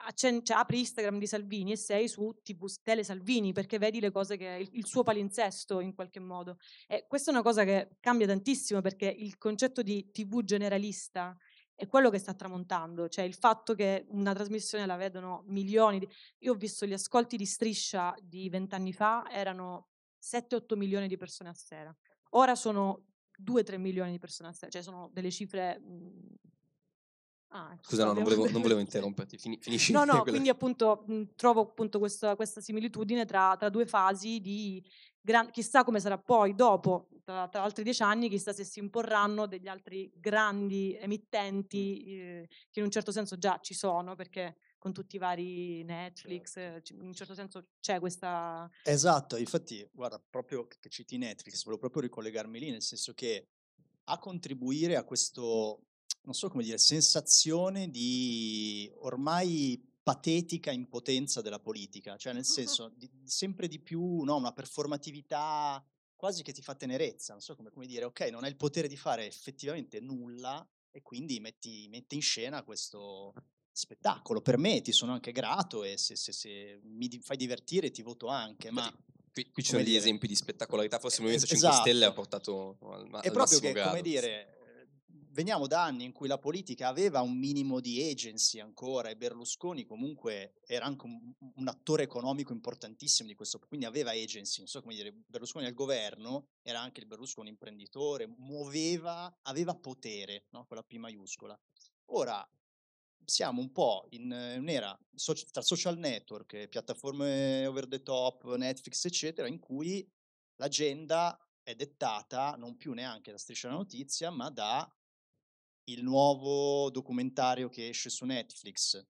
[0.07, 4.11] accen- cioè, apri Instagram di Salvini e sei su TV Tele Salvini perché vedi le
[4.11, 6.57] cose che il, il suo palinsesto in qualche modo.
[6.87, 11.37] E questa è una cosa che cambia tantissimo perché il concetto di TV generalista
[11.80, 16.06] è quello che sta tramontando, cioè il fatto che una trasmissione la vedono milioni di...
[16.40, 19.88] Io ho visto gli ascolti di Striscia di vent'anni fa, erano
[20.22, 21.96] 7-8 milioni di persone a sera.
[22.32, 23.06] Ora sono
[23.42, 25.78] 2-3 milioni di persone a sera, cioè sono delle cifre...
[25.78, 26.38] mh,
[27.52, 29.36] Ah, ci Scusa, no, non volevo, non volevo interromperti.
[29.36, 29.90] Fini- finisci.
[29.90, 34.40] No, no, quella- quindi appunto mh, trovo appunto questa, questa similitudine tra, tra due fasi
[34.40, 34.80] di
[35.20, 39.46] gran- chissà come sarà poi dopo, tra, tra altri dieci anni, chissà se si imporranno
[39.46, 44.92] degli altri grandi emittenti eh, che in un certo senso già ci sono, perché con
[44.92, 48.68] tutti i vari Netflix, eh, ci- in un certo senso c'è questa...
[48.85, 53.48] Esatto, infatti, guarda, proprio che citi Netflix, volevo proprio ricollegarmi lì, nel senso che
[54.04, 55.85] a contribuire a questo,
[56.22, 63.09] non so come dire, sensazione di ormai patetica impotenza della politica, cioè nel senso di,
[63.25, 65.85] sempre di più no, una performatività
[66.16, 68.88] quasi che ti fa tenerezza, non so come, come dire, ok, non hai il potere
[68.88, 73.33] di fare effettivamente nulla e quindi metti, metti in scena questo
[73.70, 74.42] spettacolo.
[74.42, 78.03] Per me ti sono anche grato e se, se, se mi di- fai divertire ti
[78.03, 78.92] voto anche, ma...
[79.33, 82.14] Qui, qui ci sono degli esempi di spettacolarità, forse il Movimento 5 Stelle ha esatto.
[82.14, 84.60] portato al, ma- È al proprio che, come dire,
[85.32, 89.84] veniamo da anni in cui la politica aveva un minimo di agency ancora e Berlusconi
[89.84, 94.80] comunque era anche un, un attore economico importantissimo di questo, quindi aveva agency, non so
[94.80, 100.66] come dire, Berlusconi al governo era anche il Berlusconi imprenditore, muoveva, aveva potere, no?
[100.66, 101.58] con la P maiuscola.
[102.12, 102.48] Ora
[103.24, 104.98] siamo un po' in un'era
[105.52, 110.08] tra social network, piattaforme over the top, Netflix, eccetera, in cui
[110.56, 114.90] l'agenda è dettata non più neanche da Striscia la Notizia, ma da
[115.92, 119.05] il nuovo documentario che esce su Netflix.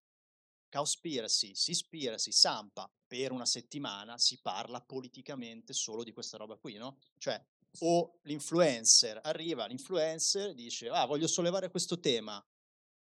[0.69, 6.99] Cowspiracy, Seaspiracy, Sampa, per una settimana si parla politicamente solo di questa roba qui, no?
[7.19, 7.45] Cioè,
[7.81, 12.45] o l'influencer arriva, l'influencer dice, ah, voglio sollevare questo tema,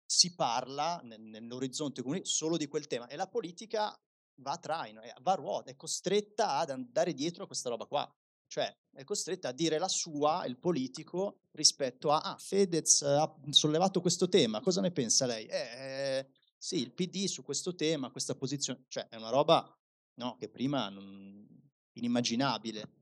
[0.05, 3.99] si parla nel- nell'orizzonte comune solo di quel tema e la politica
[4.35, 7.85] va a traino, eh, va a ruota, è costretta ad andare dietro a questa roba
[7.85, 8.09] qua.
[8.47, 14.01] Cioè, è costretta a dire la sua, il politico, rispetto a, ah, Fedez ha sollevato
[14.01, 15.45] questo tema, cosa ne pensa lei?
[15.45, 19.77] Eh, sì, il PD su questo tema, questa posizione, cioè è una roba
[20.15, 21.45] no, che prima non,
[21.93, 22.95] inimmaginabile.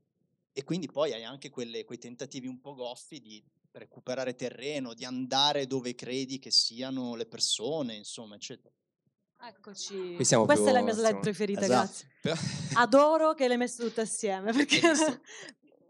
[0.52, 5.04] E quindi poi hai anche quelle- quei tentativi un po' goffi di recuperare terreno, di
[5.04, 8.74] andare dove credi che siano le persone, insomma, eccetera.
[9.40, 10.14] Eccoci.
[10.16, 11.92] Questa è la più- mia slide preferita, Esatto.
[12.20, 12.74] grazie.
[12.74, 14.80] Adoro che le hai messe tutte assieme perché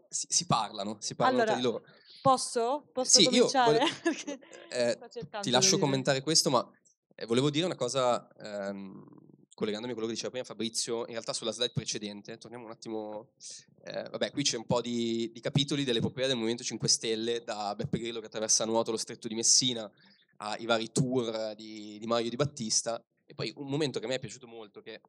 [0.09, 1.85] si, si parlano, si parlano tra Allora, di loro.
[2.21, 2.89] posso?
[2.93, 3.77] Posso Sì, io cominciare?
[3.79, 5.81] vole- Perché eh, ti di lascio dire.
[5.81, 6.69] commentare questo, ma
[7.15, 9.05] eh, volevo dire una cosa, ehm,
[9.55, 13.29] collegandomi a quello che diceva prima Fabrizio, in realtà sulla slide precedente, torniamo un attimo,
[13.85, 17.73] eh, vabbè qui c'è un po' di, di capitoli dell'epopea del Movimento 5 Stelle, da
[17.75, 19.89] Beppe Grillo che attraversa a nuoto lo stretto di Messina,
[20.39, 24.19] ai vari tour di, di Mario Di Battista, e poi un momento che me è
[24.19, 25.01] piaciuto molto, che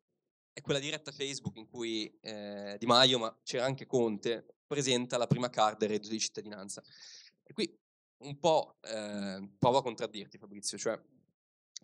[0.52, 5.28] è quella diretta Facebook in cui eh, Di Maio, ma c'era anche Conte, presenta la
[5.28, 6.82] prima card del reddito di cittadinanza.
[7.44, 7.74] E qui
[8.24, 11.00] un po' eh, provo a contraddirti Fabrizio, cioè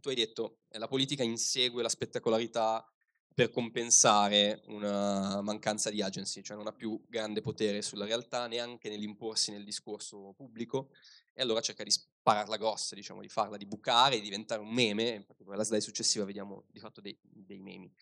[0.01, 2.85] tu hai detto che la politica insegue la spettacolarità
[3.35, 8.89] per compensare una mancanza di agency, cioè non ha più grande potere sulla realtà neanche
[8.89, 10.91] nell'imporsi nel discorso pubblico
[11.33, 15.09] e allora cerca di spararla grossa, diciamo, di farla, di bucare, di diventare un meme,
[15.09, 17.93] infatti alla slide successiva vediamo di fatto dei, dei memi.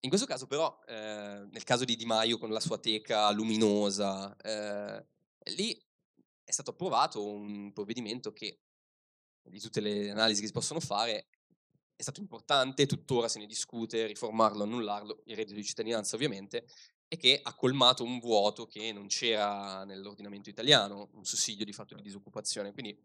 [0.00, 4.34] In questo caso però, eh, nel caso di Di Maio con la sua teca luminosa,
[4.36, 5.06] eh,
[5.54, 5.78] lì
[6.42, 8.60] è stato approvato un provvedimento che,
[9.42, 11.26] di tutte le analisi che si possono fare,
[11.98, 16.68] è stato importante, tuttora se ne discute, riformarlo, annullarlo, il reddito di cittadinanza ovviamente,
[17.08, 21.96] e che ha colmato un vuoto che non c'era nell'ordinamento italiano, un sussidio di fatto
[21.96, 22.72] di disoccupazione.
[22.72, 22.96] Quindi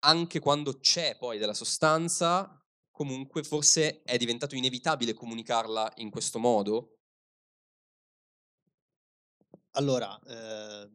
[0.00, 6.98] anche quando c'è poi della sostanza, comunque forse è diventato inevitabile comunicarla in questo modo.
[9.70, 10.90] Allora, eh,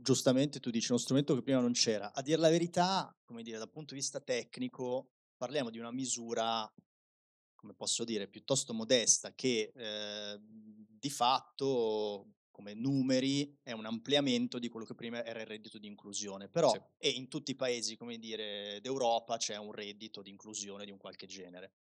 [0.00, 2.12] giustamente tu dici uno strumento che prima non c'era.
[2.12, 5.10] A dire la verità, come dire, dal punto di vista tecnico,
[5.42, 6.72] parliamo di una misura,
[7.56, 14.68] come posso dire, piuttosto modesta, che eh, di fatto, come numeri, è un ampliamento di
[14.68, 16.48] quello che prima era il reddito di inclusione.
[16.48, 16.80] Però, Sì.
[16.96, 20.98] e in tutti i paesi, come dire, d'Europa c'è un reddito di inclusione di un
[20.98, 21.72] qualche genere.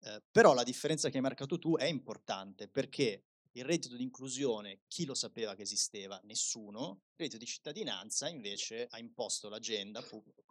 [0.00, 4.80] Eh, però la differenza che hai marcato tu è importante perché il reddito di inclusione,
[4.88, 6.20] chi lo sapeva che esisteva?
[6.24, 7.02] Nessuno.
[7.10, 10.04] Il reddito di cittadinanza invece ha imposto l'agenda,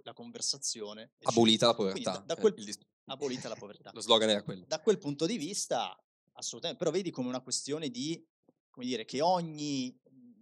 [0.03, 1.03] la conversazione.
[1.03, 1.29] eccetera.
[1.31, 2.11] Abolita la povertà.
[2.11, 3.91] da- da eh, quel- abolita la povertà.
[3.93, 4.65] Lo slogan era quello.
[4.67, 5.93] Da quel punto di vista,
[6.33, 8.25] assolutamente, però vedi come una questione di,
[8.69, 9.93] come dire, che ogni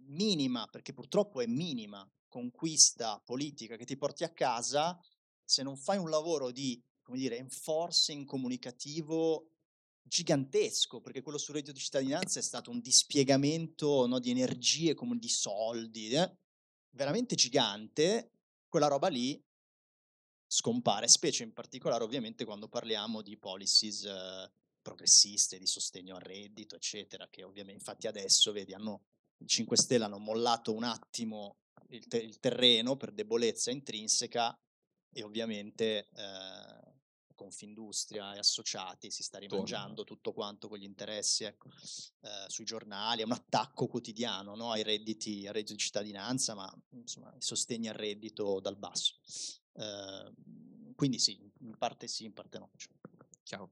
[0.06, 4.98] minima, perché purtroppo è minima, conquista politica che ti porti a casa,
[5.44, 9.48] se non fai un lavoro di, come dire, enforcing comunicativo
[10.02, 15.18] gigantesco, perché quello sul reddito di cittadinanza è stato un dispiegamento no, di energie, come
[15.18, 16.36] di soldi, eh,
[16.90, 18.32] veramente gigante,
[18.68, 19.42] quella roba lì
[20.46, 26.76] scompare, specie in particolare ovviamente quando parliamo di policies eh, progressiste, di sostegno al reddito,
[26.76, 29.04] eccetera, che ovviamente infatti adesso, vedi, hanno,
[29.38, 31.56] i 5 Stelle hanno mollato un attimo
[31.88, 34.58] il, te- il terreno per debolezza intrinseca
[35.14, 36.81] e ovviamente eh,
[37.42, 43.22] Confindustria e associati, si sta rimangiando tutto quanto con gli interessi ecco, eh, sui giornali,
[43.22, 47.88] è un attacco quotidiano no, ai redditi, al reddito di cittadinanza, ma insomma, i sostegni
[47.88, 49.14] al reddito dal basso.
[49.72, 50.32] Eh,
[50.94, 52.70] quindi sì, in parte sì, in parte no.
[53.42, 53.70] Chiaro.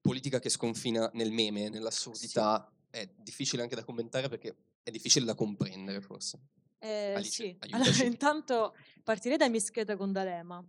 [0.00, 5.34] Politica che sconfina nel meme, nell'assurdità, è difficile anche da commentare perché è difficile da
[5.34, 6.38] comprendere forse.
[6.78, 10.64] Eh, Alice, sì, allora intanto partirei da Mischeta con D'Alema.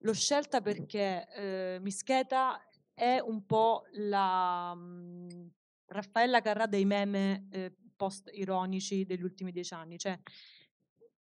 [0.00, 2.60] L'ho scelta perché eh, Mischeta
[2.92, 5.46] è un po' la mm,
[5.86, 9.98] Raffaella Carrà dei meme eh, post-ironici degli ultimi dieci anni.
[9.98, 10.18] Cioè,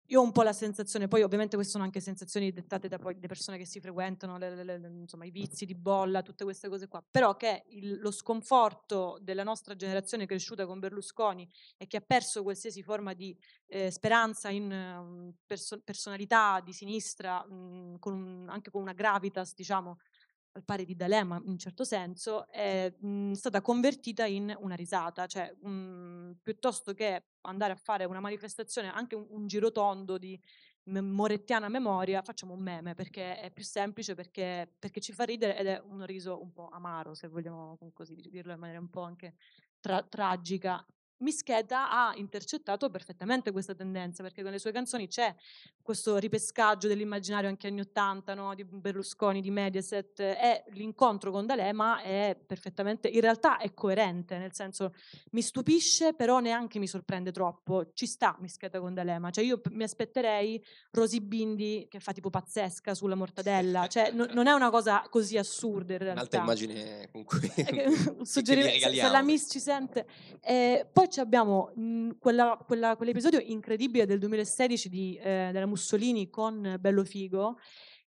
[0.07, 3.17] io ho un po' la sensazione, poi ovviamente queste sono anche sensazioni dettate da poi
[3.19, 6.67] le persone che si frequentano, le- le- le- insomma i vizi di bolla, tutte queste
[6.69, 11.97] cose qua, però che il- lo sconforto della nostra generazione cresciuta con Berlusconi e che
[11.97, 13.35] ha perso qualsiasi forma di
[13.67, 19.53] eh, speranza in un perso- personalità di sinistra, mh, con un- anche con una gravitas,
[19.55, 19.97] diciamo,
[20.55, 25.25] al pari di D'Alema in un certo senso, è mh, stata convertita in una risata,
[25.25, 30.39] cioè mh, piuttosto che andare a fare una manifestazione, anche un, un girotondo di
[30.85, 35.67] morettiana memoria, facciamo un meme perché è più semplice, perché, perché ci fa ridere ed
[35.67, 39.35] è un riso un po' amaro, se vogliamo così dirlo in maniera un po' anche
[39.79, 40.85] tra- tragica.
[41.23, 45.33] Mischeta ha intercettato perfettamente questa tendenza perché con le sue canzoni c'è
[45.81, 48.53] questo ripescaggio dell'immaginario anche anni 80 no?
[48.53, 54.53] di Berlusconi, di Mediaset e l'incontro con D'Alema è perfettamente, in realtà è coerente, nel
[54.53, 54.93] senso
[55.31, 59.83] mi stupisce però neanche mi sorprende troppo, ci sta Mischeta con D'Alema, cioè io mi
[59.83, 65.05] aspetterei Rosy Bindi che fa tipo pazzesca sulla mortadella, cioè no- non è una cosa
[65.09, 66.19] così assurda in realtà.
[66.19, 67.85] Un'altra immagine con cui, Eh,
[68.23, 70.05] suggerimento, se- la Miss ci sente.
[70.41, 76.29] Eh, poi ci abbiamo mh, quella- quella- quell'episodio incredibile del 2016 di, eh, della Mussolini
[76.31, 77.57] con Bello Figo,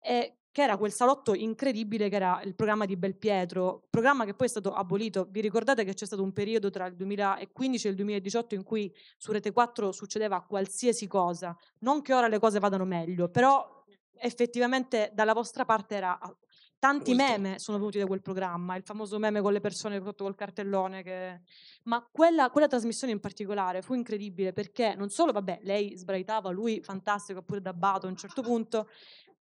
[0.01, 4.47] eh, che era quel salotto incredibile che era il programma di Belpietro, programma che poi
[4.47, 5.27] è stato abolito.
[5.29, 8.91] Vi ricordate che c'è stato un periodo tra il 2015 e il 2018 in cui
[9.17, 11.55] su Rete 4 succedeva qualsiasi cosa?
[11.79, 13.83] Non che ora le cose vadano meglio, però
[14.17, 16.17] effettivamente dalla vostra parte era
[16.85, 17.31] tanti Molto.
[17.31, 21.01] meme sono venuti da quel programma, il famoso meme con le persone sotto col cartellone.
[21.01, 21.41] Che...
[21.83, 26.81] Ma quella, quella trasmissione in particolare fu incredibile perché non solo, vabbè, lei sbraitava, lui
[26.83, 28.87] fantastico, pure da Bato a un certo punto,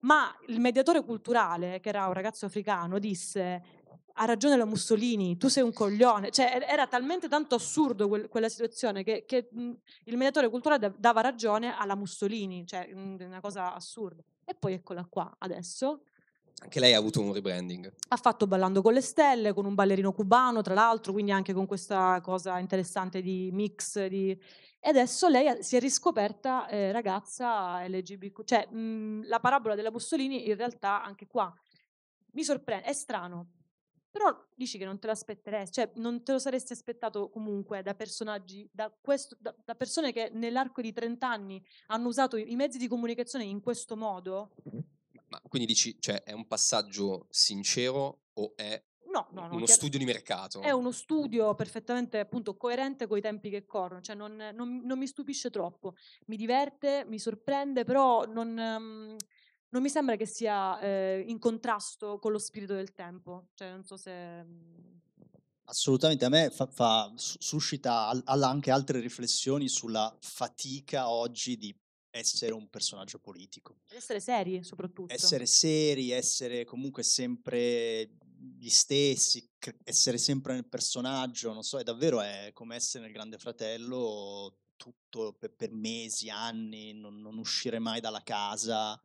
[0.01, 3.77] ma il mediatore culturale, che era un ragazzo africano, disse
[4.21, 6.33] ha ragione la Mussolini, tu sei un coglione.
[6.33, 9.71] Cioè, er- era talmente tanto assurdo quel- quella situazione che, che, mh,
[10.07, 14.21] il mediatore culturale da- dava ragione alla Mussolini, cioè mh, una cosa assurda.
[14.45, 16.03] E poi eccola qua, adesso,
[16.61, 17.93] Anche lei ha avuto un rebranding.
[18.09, 21.67] ha fatto Ballando con le stelle, con un ballerino cubano, tra l'altro, quindi anche con
[21.67, 24.05] questa cosa interessante di mix.
[24.07, 24.31] Di...
[24.31, 28.45] E adesso lei si è riscoperta eh, ragazza LGBTQ.
[28.45, 31.55] Cioè, mh, la parabola della Mussolini in realtà anche qua
[32.33, 33.53] mi sorprende, è strano.
[34.11, 37.95] Però dici che non te lo aspetteresti, cioè non te lo saresti aspettato comunque da
[37.95, 42.79] personaggi, da, questo, da, da persone che nell'arco di 30 anni hanno usato i mezzi
[42.79, 44.55] di comunicazione in questo modo?
[45.29, 49.57] Ma quindi dici, cioè, è un passaggio sincero o è No, no, no.
[49.57, 50.61] uno studio di mercato?
[50.61, 54.99] È uno studio perfettamente appunto coerente con i tempi che corrono, cioè non, non- non
[54.99, 55.95] mi stupisce troppo,
[56.27, 59.17] mi diverte, mi sorprende, però non, ehm,
[59.71, 63.49] non mi sembra che sia eh, in contrasto con lo spirito del tempo.
[63.55, 64.45] Cioè, non so se.
[64.45, 64.97] mm,
[65.65, 71.59] Assolutamente, a me fa, fa- su- suscita al- al- anche altre riflessioni sulla fatica oggi
[71.59, 71.75] di
[72.19, 73.79] essere un personaggio politico.
[73.91, 75.13] Essere seri, soprattutto.
[75.13, 78.11] Essere seri, essere comunque sempre
[78.59, 79.49] gli stessi,
[79.85, 85.35] essere sempre nel personaggio, non so, è davvero è come essere nel Grande Fratello tutto
[85.35, 88.99] per, per mesi, anni, non, non uscire mai dalla casa,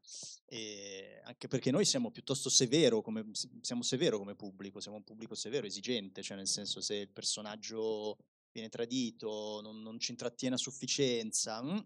[0.46, 5.36] e anche perché noi siamo piuttosto severo come, siamo severo come pubblico, siamo un pubblico
[5.36, 8.18] severo, esigente, cioè nel senso se il personaggio
[8.52, 11.78] viene tradito, non, non ci intrattiene a sufficienza, mm,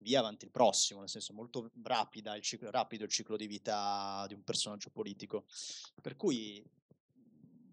[0.00, 4.24] via avanti il prossimo, nel senso molto rapida il ciclo, rapido il ciclo di vita
[4.28, 5.44] di un personaggio politico.
[6.00, 6.64] Per cui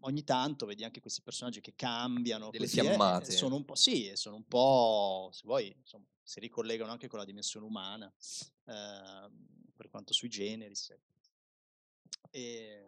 [0.01, 3.31] ogni tanto vedi anche questi personaggi che cambiano, Delle eh, fiammate.
[3.31, 7.25] sono un po', sì, sono un po', se vuoi, insomma, si ricollegano anche con la
[7.25, 8.11] dimensione umana,
[8.65, 10.89] ehm, per quanto sui generis.
[10.89, 11.15] ecco.
[12.31, 12.83] E,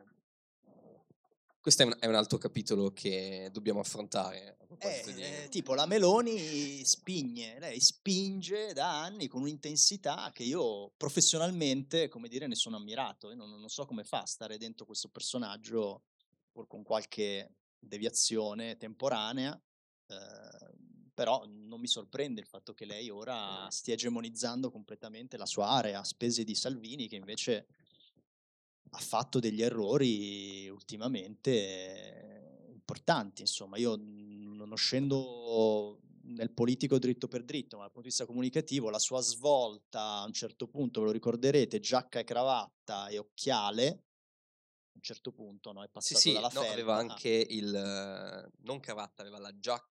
[1.61, 4.57] Questo è un, è un altro capitolo che dobbiamo affrontare.
[4.65, 5.21] Proposito di...
[5.21, 12.29] eh, tipo la Meloni spigne, lei spinge da anni con un'intensità che io professionalmente, come
[12.29, 16.03] dire, ne sono ammirato e non, non so come fa a stare dentro questo personaggio
[16.51, 19.53] pur con qualche deviazione temporanea,
[20.07, 20.77] eh,
[21.13, 25.99] però non mi sorprende il fatto che lei ora stia egemonizzando completamente la sua area
[25.99, 27.67] a spese di Salvini che invece
[28.91, 33.41] ha fatto degli errori ultimamente importanti.
[33.41, 38.89] Insomma, io non scendo nel politico dritto per dritto, ma dal punto di vista comunicativo,
[38.89, 43.87] la sua svolta a un certo punto, ve lo ricorderete, giacca e cravatta e occhiale,
[43.87, 48.51] a un certo punto no, è Sì, passato sì, dalla no, felpa aveva anche il...
[48.61, 49.88] non cravatta, aveva la giacca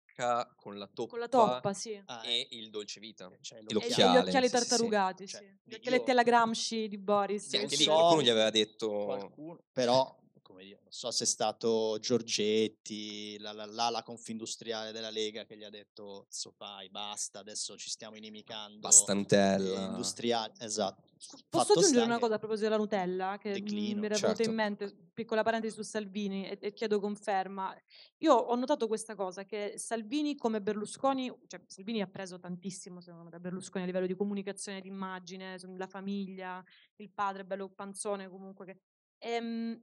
[0.55, 2.01] con la toppa, Con la toppa, sì.
[2.05, 3.30] ah, e il dolce vita.
[3.41, 4.68] cioè, gli- occhiali sì, sì, sì.
[4.68, 5.45] tartarugati, Cioè, sì.
[5.63, 7.47] Gli io- occhialetti alla Gramsci di Boris.
[7.47, 8.89] Sì, anche lì so- qualcuno gli aveva detto...
[9.05, 10.15] qualcuno, però
[10.48, 15.58] come dire, non so se è stato Giorgetti, la, la, la, Confindustriale della Lega che
[15.58, 19.88] gli ha detto "Zzo, fai, basta, adesso ci stiamo inimicando Bastantella.
[19.88, 21.04] industriali, esatto.
[21.50, 24.50] Posso Fatto aggiungere una cosa a proposito della Nutella che Declino, mi era venuta certo.
[24.50, 27.76] in mente, piccola parentesi su Salvini e, e chiedo conferma.
[28.20, 33.26] Io ho notato questa cosa che Salvini come Berlusconi, cioè Salvini ha preso tantissimo secondo
[33.26, 36.64] me da Berlusconi a livello di comunicazione d'immagine, la famiglia,
[36.95, 38.80] il padre bello panzone comunque che
[39.20, 39.82] Ehm,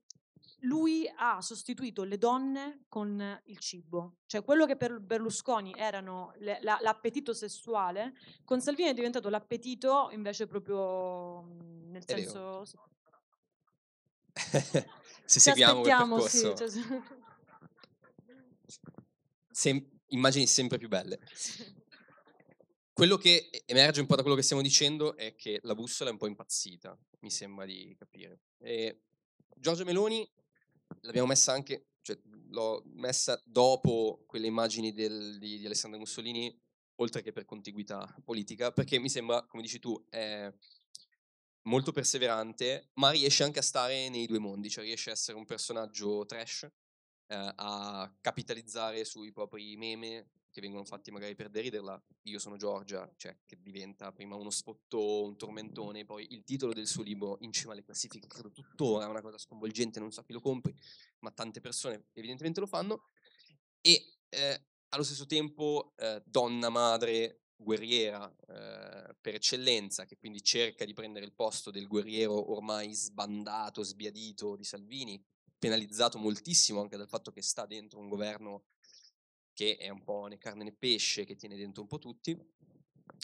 [0.60, 6.58] lui ha sostituito le donne con il cibo, cioè quello che per Berlusconi erano le-
[6.62, 8.14] la- l'appetito sessuale,
[8.44, 12.64] con Salvini è diventato l'appetito invece proprio mm, nel È senso...
[12.64, 12.76] sì.
[15.26, 17.02] Se Ci seguiamo quel aspettiamo, sì, percorso, cioè,
[19.50, 21.18] sem- immagini sempre più belle.
[21.32, 21.82] sì.
[22.92, 26.12] Quello che emerge un po' da quello che stiamo dicendo è che la bussola è
[26.12, 28.40] un po' impazzita, mi sembra di capire.
[28.58, 29.00] E
[29.64, 30.30] Giorgia Meloni
[31.00, 36.54] l'abbiamo messa anche, cioè l'ho messa dopo quelle immagini del- di, di Alessandro Mussolini,
[36.96, 40.52] oltre che per contiguità politica, perché mi sembra, come dici tu, è
[41.62, 45.46] molto perseverante, ma riesce anche a stare nei due mondi, cioè riesce a essere un
[45.46, 52.00] personaggio trash, eh, a capitalizzare sui propri meme che vengono fatti magari per deriderla.
[52.22, 56.86] Io sono Giorgia, cioè che diventa prima uno spotto, un tormentone, poi il titolo del
[56.86, 60.32] suo libro in cima alle classifiche, credo tuttora, è una cosa sconvolgente, non so chi
[60.32, 60.72] lo compri,
[61.18, 63.08] ma tante persone evidentemente lo fanno.
[63.80, 70.84] E eh, allo stesso tempo eh, donna, madre, guerriera eh, per eccellenza, che quindi cerca
[70.84, 75.20] di prendere il posto del guerriero ormai sbandato, sbiadito di Salvini,
[75.58, 78.66] penalizzato moltissimo anche dal fatto che sta dentro un governo
[79.54, 82.38] che è un po' né carne né pesce, che tiene dentro un po' tutti.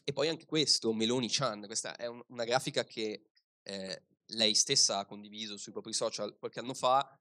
[0.05, 3.25] E poi anche questo, Meloni Chan, questa è un- una grafica che
[3.63, 7.19] eh, lei stessa ha condiviso sui propri social qualche anno fa,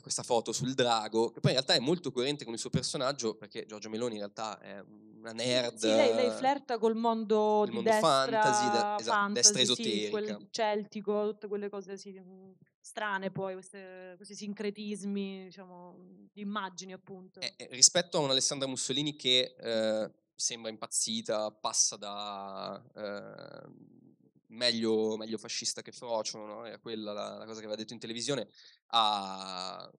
[0.00, 3.34] questa foto sul drago, che poi in realtà è molto coerente con il suo personaggio,
[3.34, 4.82] perché Giorgia Meloni in realtà è
[5.16, 5.76] una nerd.
[5.76, 10.06] Sì, lei, lei flirta col mondo di mondo destra, fantasy, de- esatto, fantasy, destra sì,
[10.10, 10.48] quel esoterica.
[10.50, 15.96] celtico, tutte quelle cose sì, mm, strane poi, queste- questi sincretismi, diciamo,
[16.32, 17.40] di immagini appunto.
[17.40, 24.09] Eh, eh, rispetto a un'Alessandra Mussolini che eh, sembra impazzita, passa da eh,
[24.50, 26.64] meglio, meglio fascista che frocio, no?
[26.64, 28.48] era quella la, la cosa che aveva detto in televisione,
[28.88, 29.90] a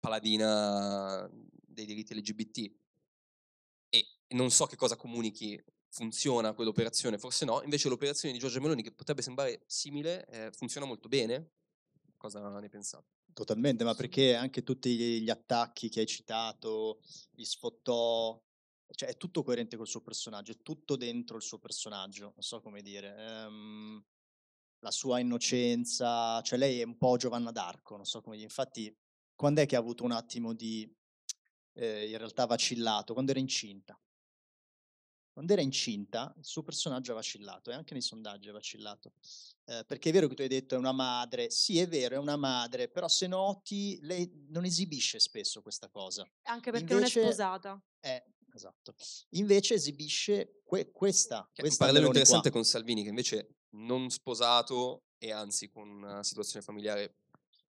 [0.00, 2.72] paladina dei diritti LGBT.
[3.88, 8.82] E non so che cosa comunichi, funziona quell'operazione, forse no, invece l'operazione di Giorgia Meloni,
[8.82, 11.50] che potrebbe sembrare simile, eh, funziona molto bene.
[12.16, 13.06] Cosa ne pensate?
[13.32, 18.40] Totalmente, ma perché anche tutti gli gli attacchi che hai citato, gli sfottò,
[18.94, 22.60] cioè è tutto coerente col suo personaggio, è tutto dentro il suo personaggio, non so
[22.60, 23.14] come dire.
[23.16, 24.04] ehm,
[24.80, 28.48] la sua innocenza, cioè lei è un po' Giovanna d'Arco, non so come dire.
[28.48, 28.94] Infatti,
[29.34, 30.92] quando è che ha avuto un attimo di,
[31.74, 33.12] eh, in realtà vacillato?
[33.12, 33.98] Quando era incinta.
[35.32, 39.14] Quando era incinta, il suo personaggio ha vacillato e anche nei sondaggi ha vacillato.
[39.64, 42.18] Eh, perché è vero che tu hai detto è una madre, sì è vero, è
[42.18, 46.28] una madre, però se noti lei non esibisce spesso questa cosa.
[46.42, 47.82] Anche perché invece- non è sposata.
[48.00, 48.94] Eh, esatto.
[49.30, 52.60] Invece esibisce que- questa, Che è un questa parallelo interessante qua.
[52.60, 57.16] con Salvini, che invece non sposato e anzi con una situazione familiare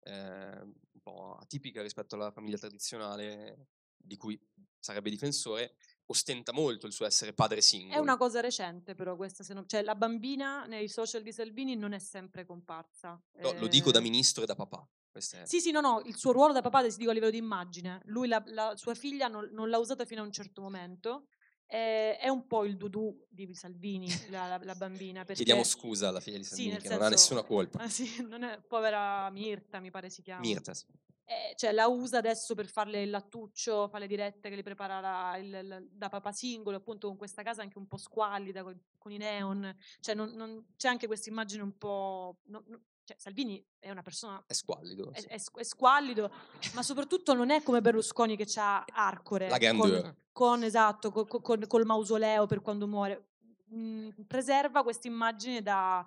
[0.07, 4.39] eh, un po' atipica rispetto alla famiglia tradizionale di cui
[4.79, 8.01] sarebbe difensore, ostenta molto il suo essere padre È singolo.
[8.01, 11.93] una cosa recente però questa, se non- cioè la bambina nei social di Salvini non
[11.93, 13.19] è sempre comparsa.
[13.39, 14.87] No, lo dico da eh, ministro e da papà.
[15.15, 17.31] Questo è- Sì, sì, no, no, il suo ruolo da papà, ti dico a livello
[17.31, 18.01] di immagine.
[18.07, 21.27] Lui, la, la sua figlia non, non l'ha usata fino a un certo momento.
[21.67, 25.21] eh, è un po' il dudù di Salvini, la, la- la bambina.
[25.21, 27.79] Perché, Chiediamo scusa alla figlia di Sì, Salvini, nel che non ha senso- nessuna colpa.
[27.79, 30.41] Ah, sì, è, povera Mirta, mi pare si chiama.
[30.41, 30.85] Mirta, sì.
[31.23, 35.37] Eh, cioè, la usa adesso per farle il lattuccio, fa le dirette che le prepara
[35.37, 39.11] il- il- da papà singolo, appunto con questa casa anche un po' squallida, con, con
[39.13, 39.75] i neon.
[40.01, 42.41] Cioè, non- non- c'è anche questa immagine un po'...
[42.45, 45.11] no- no- cioè, Salvini è una persona È squallido.
[45.13, 46.31] è, è è squallido,
[46.73, 49.47] ma soprattutto non è come Berlusconi che ha Arcore.
[49.47, 50.15] La con, grandeur.
[50.31, 53.29] con, esatto, co- co- con- col mausoleo per quando muore.
[53.73, 56.05] Mm, preserva questa immagine da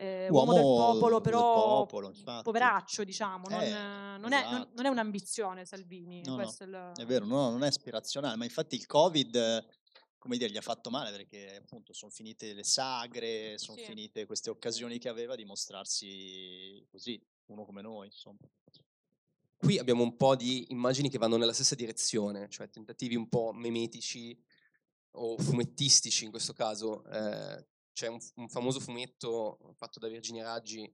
[0.00, 1.52] eh, uomo, del popolo, del però
[1.84, 2.42] popolo, infatti.
[2.44, 4.70] poveraccio, diciamo, non, Eh, non è, non- esatto.
[4.74, 6.22] non è un'ambizione Salvini.
[6.24, 9.66] No, no, il- È vero, no, non è ispirazionale, ma infatti il Covid,
[10.18, 13.84] come dire, gli ha fatto male perché appunto sono finite le sagre, sono Sì.
[13.84, 18.38] finite queste occasioni che aveva di mostrarsi così, uno come noi, insomma.
[19.56, 23.52] Qui abbiamo un po' di immagini che vanno nella stessa direzione, cioè tentativi un po'
[23.52, 24.40] memetici
[25.12, 27.04] o fumettistici in questo caso.
[27.06, 30.92] Eh, c'è un, un famoso fumetto fatto da Virginia Raggi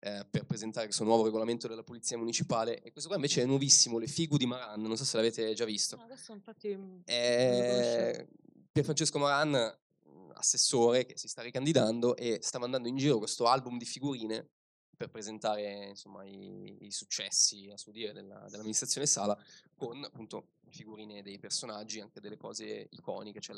[0.00, 3.98] eh, per presentare questo nuovo regolamento della polizia municipale e questo qua invece è nuovissimo,
[3.98, 5.96] Le Figu di Maran, non so se l'avete già visto.
[5.96, 8.28] No, adesso infatti mm, non lo È conoscevo.
[8.72, 13.46] Pier Francesco Maran, mh, assessore che si sta ricandidando e sta mandando in giro questo
[13.46, 14.48] album di figurine
[14.96, 19.38] per presentare insomma, i, i successi a suo dire della- dell'amministrazione Sala
[19.74, 23.54] con appunto figurine dei personaggi, anche delle cose iconiche, c'è,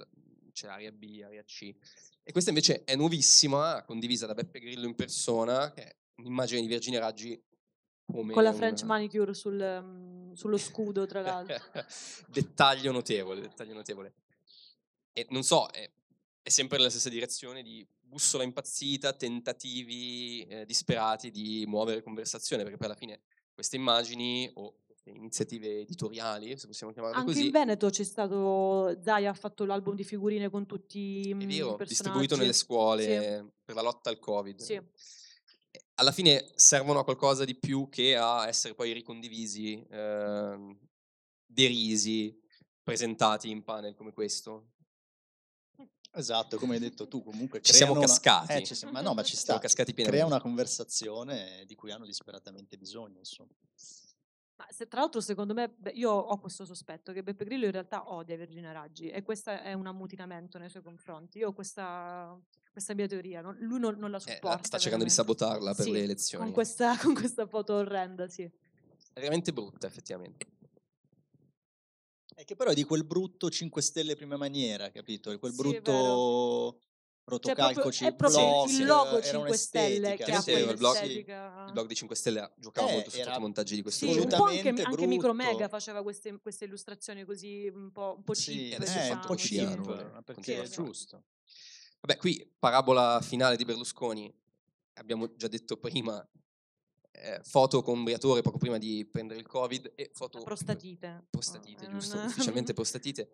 [0.52, 1.74] c'è Area B, Area C.
[2.22, 7.00] E questa invece è nuovissima, condivisa da Beppe Grillo in persona, che un'immagine di Virginia
[7.00, 7.40] Raggi
[8.04, 11.56] come Con la French manicure sul, mm, sullo scudo, tra l'altro.
[12.28, 14.14] dettaglio notevole, dettaglio notevole.
[15.12, 15.90] E non so, è,
[16.42, 22.76] è sempre nella stessa direzione di bussola impazzita, tentativi eh, disperati di muovere conversazione, perché
[22.76, 23.20] poi alla fine
[23.54, 28.98] queste immagini o queste iniziative editoriali, se possiamo chiamarle Anche così, in Veneto c'è stato,
[29.02, 31.88] Zaya ha fatto l'album di figurine con tutti è mm, i vero, personaggi.
[31.88, 33.50] distribuito nelle scuole Sì.
[33.64, 34.60] per la lotta al Covid.
[34.60, 34.80] Sì.
[36.02, 40.76] Eh, Alla fine servono a qualcosa di più che a essere poi ricondivisi, ehm,
[41.46, 42.36] derisi,
[42.82, 44.70] presentati in panel come questo.
[46.14, 48.52] Esatto, come hai detto tu, comunque Ci siamo una- cascati.
[48.54, 49.58] eh, ci si- ma no, ma ci Siamo sta.
[49.60, 50.34] cascati Crea pienamente.
[50.34, 53.54] una conversazione di cui hanno disperatamente bisogno, insomma.
[54.70, 58.10] Se, tra l'altro, secondo me, beh, io ho questo sospetto che Beppe Grillo in realtà
[58.12, 61.38] odia Virginia Raggi e questo è un ammutinamento nei suoi confronti.
[61.38, 62.38] Io ho questa,
[62.70, 64.48] questa mia teoria, non- lui non, non la Eh, supporta.
[64.48, 65.44] la- sta cercando di veramente.
[65.44, 66.44] sabotarla per Sì, le elezioni.
[66.44, 68.42] Con questa, con questa foto orrenda, sì.
[68.42, 70.46] È veramente brutta, effettivamente.
[72.34, 75.30] È che però è di quel brutto 5 Stelle prima maniera, capito?
[75.30, 75.62] Di quel Sì, è
[77.24, 80.64] brutto Cioè, proprio- è proprio block, il logo era 5 Stelle che ha sì, il
[80.76, 81.64] blog- quell'estetica.
[81.66, 84.16] Il blog di 5 Stelle giocava Eh, molto su era fotomontaggi di questo Sì, un
[84.16, 85.68] po' anche, assolutamente anche Micromega brutto.
[85.68, 89.10] faceva queste, queste illustrazioni così un po', un po' Sì, cheap, E adesso eh, è
[89.12, 91.24] un po' cheap, continua perché è giusto.
[92.00, 94.32] Vabbè, qui parabola finale di Berlusconi,
[94.94, 96.26] abbiamo già detto prima,
[97.12, 100.38] eh, foto con Briatore poco prima di prendere il Covid e foto...
[100.38, 101.26] La prostatite.
[101.30, 103.30] Prostatite, Eh, giusto, non- ufficialmente prostatite.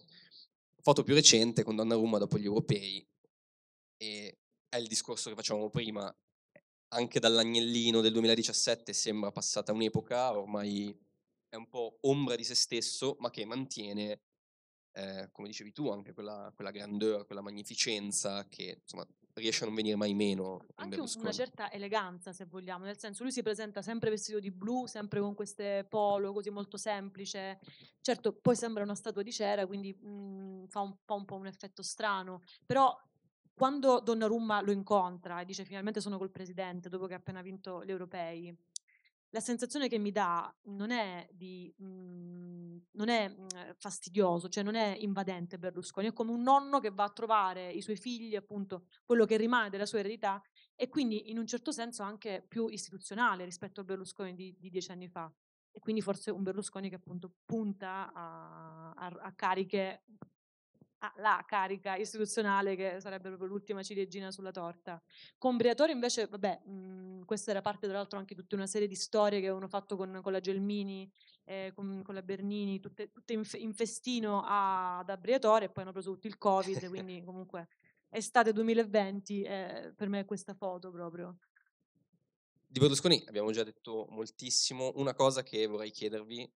[0.82, 3.06] Foto più recente con Donnarumma dopo gli europei
[4.78, 6.14] il discorso che facevamo prima,
[6.88, 10.96] anche dall'agnellino del 2017 sembra passata un'epoca, ormai
[11.48, 14.20] è un po' ombra di se stesso, ma che mantiene,
[14.92, 19.06] eh, come dicevi tu, anche quella, quella grandeur, quella magnificenza che insomma
[19.38, 23.32] riesce a non venire mai meno Anche una certa eleganza, se vogliamo, nel senso lui
[23.32, 27.58] si presenta sempre vestito di blu, sempre con queste polo, così molto semplice.
[28.00, 31.46] Certo, poi sembra una statua di cera, quindi mm, fa un po', un po' un
[31.46, 32.94] effetto strano, però
[33.58, 37.84] quando Donnarumma lo incontra e dice finalmente sono col presidente dopo che ha appena vinto
[37.84, 38.56] gli europei,
[39.30, 43.46] la sensazione che mi dà non è, di, mm, non è mm,
[43.76, 47.82] fastidioso, cioè non è invadente Berlusconi, è come un nonno che va a trovare i
[47.82, 50.40] suoi figli, appunto, quello che rimane della sua eredità
[50.76, 54.92] e quindi in un certo senso anche più istituzionale rispetto al Berlusconi di, di dieci
[54.92, 55.30] anni fa.
[55.72, 60.04] E quindi forse un Berlusconi che appunto punta a, a- a cariche,
[60.98, 65.00] alla carica istituzionale che sarebbe proprio l'ultima ciliegina sulla torta.
[65.36, 68.96] Con Briatore invece, vabbè, mh, questa era parte tra l'altro anche tutta una serie di
[68.96, 71.10] storie che avevano fatto con, con la Gelmini,
[71.44, 75.84] eh, con, con la Bernini, tutte, tutte in, in festino a, ad Briatore e poi
[75.84, 77.68] hanno preso tutto il Covid, quindi comunque
[78.10, 81.38] estate 2020 eh, per me è questa foto proprio.
[82.70, 84.92] Di Berlusconi abbiamo già detto moltissimo.
[84.96, 86.50] Una cosa che vorrei chiedervi,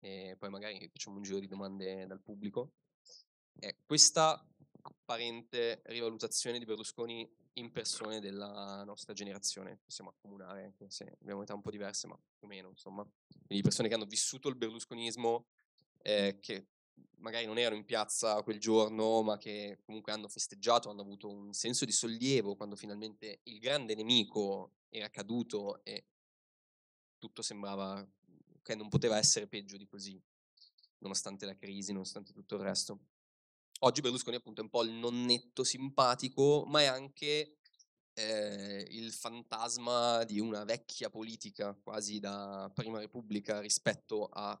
[0.00, 2.72] e poi magari facciamo un giro di domande dal pubblico,
[3.58, 4.44] è questa
[4.82, 9.78] apparente rivalutazione di Berlusconi in persone della nostra generazione.
[9.84, 13.06] Possiamo accomunare, anche se abbiamo età un po' diverse, ma più o meno, insomma.
[13.46, 15.46] Quindi persone che hanno vissuto il berlusconismo,
[15.98, 16.68] eh, che
[17.18, 21.52] magari non erano in piazza quel giorno, ma che comunque hanno festeggiato, hanno avuto un
[21.52, 26.06] senso di sollievo quando finalmente il grande nemico era caduto e
[27.18, 28.06] tutto sembrava
[28.62, 30.20] che non poteva essere peggio di così,
[30.98, 32.98] nonostante la crisi, nonostante tutto il resto.
[33.82, 37.56] Oggi Berlusconi appunto è un po' il nonnetto simpatico, ma è anche
[38.12, 44.58] eh, il fantasma di una vecchia politica, quasi da Prima Repubblica rispetto al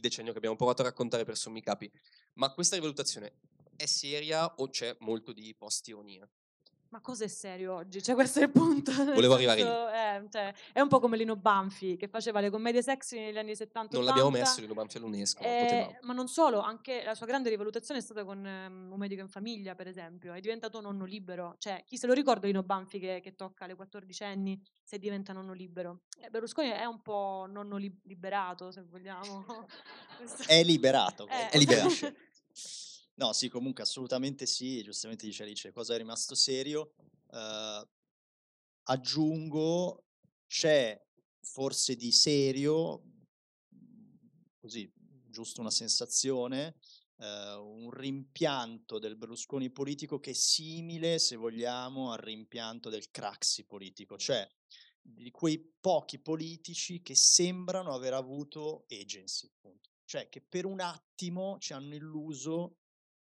[0.00, 1.90] decennio che abbiamo provato a raccontare per sommi capi.
[2.34, 3.38] Ma questa rivalutazione
[3.74, 6.28] è seria o c'è molto di post-ironia?
[6.92, 8.02] Ma cosa è serio oggi?
[8.02, 8.92] Cioè, questo è il punto.
[9.14, 9.66] Volevo arrivare lì.
[9.66, 13.38] senso, eh, cioè, è un po' come Lino Banfi che faceva le commedie sexy negli
[13.38, 14.44] anni 70 Non l'abbiamo 80.
[14.44, 18.02] messo Lino Banfi all'UNESCO, ma Eh, ma non solo, anche la sua grande rivalutazione è
[18.02, 20.34] stata con ehm, Un medico in famiglia, per esempio.
[20.34, 21.54] È diventato nonno libero.
[21.56, 25.32] Cioè, chi se lo ricorda Lino Banfi che, che tocca alle 14 anni se diventa
[25.32, 26.00] nonno libero?
[26.20, 29.46] Eh, Berlusconi è un po' nonno li- liberato, se vogliamo.
[30.46, 31.26] È liberato.
[31.26, 31.48] Eh.
[31.48, 32.12] È liberato.
[33.22, 36.94] No, sì, comunque assolutamente sì, giustamente dice Alice, cosa è rimasto serio.
[37.30, 37.88] Eh,
[38.82, 40.06] aggiungo,
[40.48, 41.00] c'è
[41.40, 43.04] forse di serio,
[44.58, 44.92] così,
[45.28, 46.74] giusto una sensazione,
[47.18, 53.64] eh, un rimpianto del Berlusconi politico che è simile, se vogliamo, al rimpianto del Craxi
[53.66, 54.44] politico, cioè
[55.00, 59.90] di quei pochi politici che sembrano aver avuto agency, appunto.
[60.04, 62.78] Cioè che per un attimo ci hanno illuso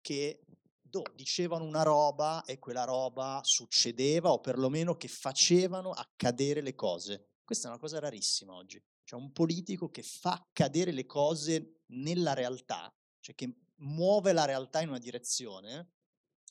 [0.01, 0.41] che
[0.81, 7.33] do- dicevano una roba e quella roba succedeva o perlomeno che facevano accadere le cose.
[7.43, 8.83] Questa è una cosa rarissima oggi.
[9.03, 14.81] C'è un politico che fa accadere le cose nella realtà, cioè che muove la realtà
[14.81, 15.93] in una direzione,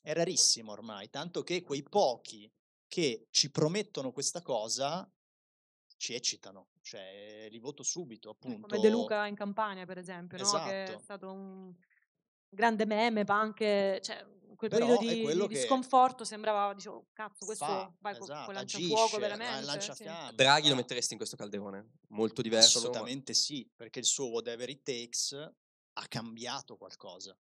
[0.01, 2.51] è rarissimo ormai, tanto che quei pochi
[2.87, 5.09] che ci promettono questa cosa
[5.95, 8.67] ci eccitano, cioè li voto subito, appunto.
[8.67, 10.63] Come De Luca in Campania, per esempio, no?
[10.63, 10.99] che è Esatto.
[10.99, 11.73] stato un
[12.49, 14.25] grande meme, ma anche cioè,
[14.55, 19.01] quel Però periodo di, di- sconforto sembrava, dicevo, cazzo, questo fa, vai esatto, con lanciafuoco
[19.03, 19.65] agisce, veramente.
[19.65, 20.03] lancia sì.
[20.35, 21.91] Draghi lo metteresti in questo calderone?
[22.09, 22.79] Molto diverso.
[22.79, 27.37] ma- Assolutamente sì, perché il suo whatever it takes ha cambiato qualcosa.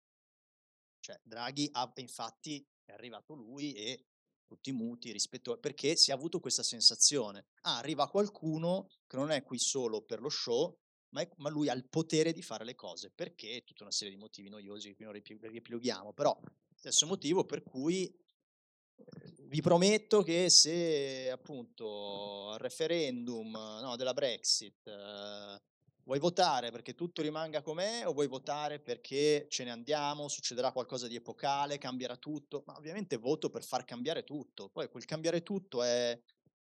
[0.98, 4.06] Cioè, Draghi ha, infatti è arrivato lui e
[4.46, 7.46] tutti muti rispetto perché si è avuto questa sensazione.
[7.62, 10.76] Ah, arriva qualcuno che non è qui solo per lo show,
[11.14, 13.10] ma, è- ma lui ha il potere di fare le cose.
[13.10, 13.62] Perché?
[13.64, 16.38] Tutta una serie di motivi noiosi che qui non riepiloghiamo, però
[16.74, 24.86] stesso motivo per cui eh, vi prometto che se appunto al referendum no, della Brexit
[24.88, 25.62] eh,
[26.02, 31.06] vuoi votare perché tutto rimanga com'è o vuoi votare perché ce ne andiamo, succederà qualcosa
[31.06, 32.64] di epocale, cambierà tutto?
[32.66, 34.68] Ma ovviamente voto per far cambiare tutto.
[34.68, 36.20] Poi quel cambiare tutto è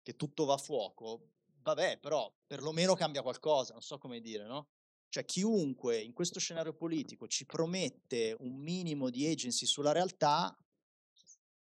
[0.02, 1.32] che tutto va a fuoco.
[1.66, 4.68] Vabbè, però perlomeno cambia qualcosa, non so come dire, no?
[5.08, 10.56] Cioè chiunque in questo scenario politico ci promette un minimo di agency sulla realtà,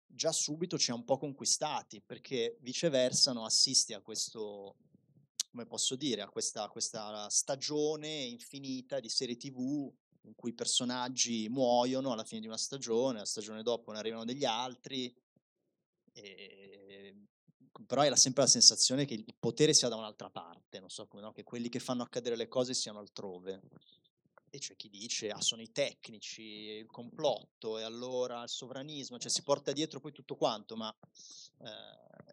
[0.05, 4.78] già subito ci ha un po' conquistati, perché viceversa no, assisti a questo,
[5.53, 9.92] come posso dire, a questa, questa stagione infinita di serie tv
[10.22, 14.24] in cui i personaggi muoiono alla fine di una stagione, la stagione dopo ne arrivano
[14.24, 15.14] degli altri,
[16.12, 17.28] e-
[17.87, 21.23] però hai sempre la sensazione che il potere sia da un'altra parte, non so come,
[21.23, 21.33] no?
[21.33, 23.61] che quelli che fanno accadere le cose siano altrove.
[24.51, 29.31] E c'è chi dice, ah, sono i tecnici, il complotto, e allora il sovranismo, cioè
[29.31, 30.95] si porta dietro poi tutto quanto, ma...
[31.59, 32.33] eh,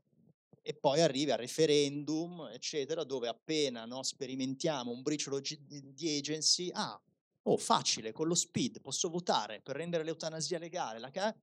[0.64, 7.02] e poi arrivi al referendum, eccetera, dove appena no, sperimentiamo un briciolo di agency, ah,
[7.44, 11.00] oh, facile, con lo speed posso votare per rendere l'eutanasia legale.
[11.00, 11.36] La ca-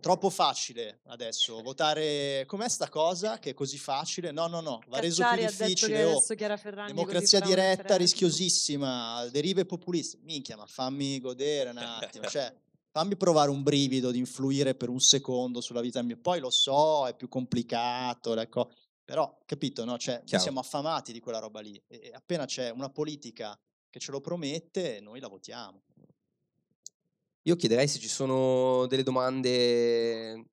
[0.00, 2.44] Troppo facile adesso votare.
[2.46, 4.30] Com'è sta cosa che è così facile?
[4.30, 6.04] No, no, no, va reso più difficile.
[6.04, 6.20] oh.
[6.86, 10.18] Democrazia diretta, rischiosissima, derive populiste.
[10.22, 12.54] Minchia, ma fammi godere un attimo, cioè,
[12.90, 16.16] fammi provare un brivido di influire per un secondo sulla vita mia.
[16.16, 18.70] Poi lo so, è più complicato, ecco,
[19.04, 19.98] però, capito, no?
[19.98, 21.80] Cioè, siamo affamati di quella roba lì.
[21.86, 23.58] E appena c'è una politica
[23.88, 25.84] che ce lo promette, noi la votiamo.
[27.46, 30.46] Io chiederei se ci sono delle domande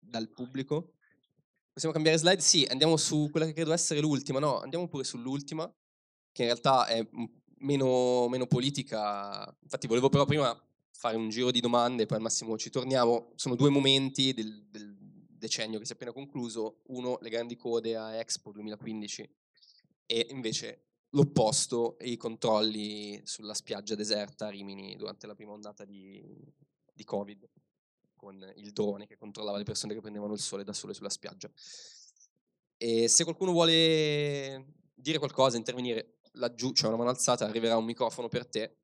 [0.00, 0.94] dal pubblico.
[1.72, 2.40] Possiamo cambiare slide?
[2.40, 4.40] Sì, andiamo su quella che credo essere l'ultima.
[4.40, 5.72] No, andiamo pure sull'ultima,
[6.32, 7.06] che in realtà è
[7.58, 9.56] meno, meno politica.
[9.62, 10.60] Infatti volevo però prima
[10.90, 13.30] fare un giro di domande, poi al massimo ci torniamo.
[13.36, 14.96] Sono due momenti del, del
[15.28, 16.80] decennio che si è appena concluso.
[16.86, 19.36] Uno, le grandi code a Expo 2015
[20.06, 26.22] e invece l'opposto, i controlli sulla spiaggia deserta a Rimini durante la prima ondata di,
[26.92, 27.48] di Covid,
[28.14, 31.50] con il drone che controllava le persone che prendevano il sole da sole sulla spiaggia.
[32.76, 38.28] E se qualcuno vuole dire qualcosa, intervenire, laggiù c'è una mano alzata, arriverà un microfono
[38.28, 38.76] per te.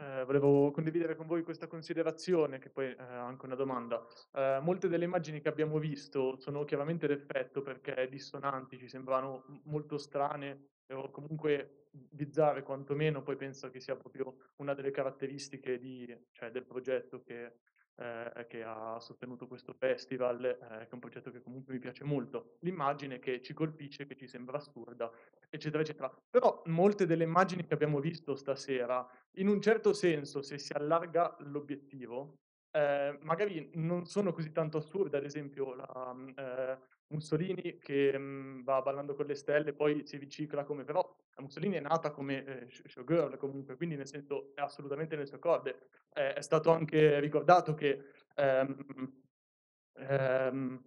[0.00, 4.02] Eh, volevo condividere con voi questa considerazione, che poi è anche una domanda.
[4.32, 9.98] Eh, molte delle immagini che abbiamo visto sono chiaramente d'effetto perché dissonanti, ci sembrano molto
[9.98, 16.50] strane o comunque bizzarre quantomeno, poi penso che sia proprio una delle caratteristiche di- cioè,
[16.50, 17.58] del progetto che
[17.96, 22.04] eh, che ha sostenuto questo festival, eh, che è un progetto che comunque mi piace
[22.04, 22.56] molto.
[22.60, 25.10] L'immagine che ci colpisce, che ci sembra assurda,
[25.48, 26.12] eccetera, eccetera.
[26.30, 31.36] Però molte delle immagini che abbiamo visto stasera, in un certo senso, se si allarga
[31.40, 32.38] l'obiettivo,
[32.72, 36.78] eh, magari non sono così tanto assurde, ad esempio la, eh,
[37.10, 41.02] Mussolini che mh, va ballando con le stelle, poi si ricicla come però
[41.38, 45.88] Mussolini è nata come eh, showgirl comunque, quindi nel senso è assolutamente nelle sue corde.
[46.12, 48.04] Eh, è stato anche ricordato che
[48.34, 48.76] ehm,
[49.94, 50.82] ehm,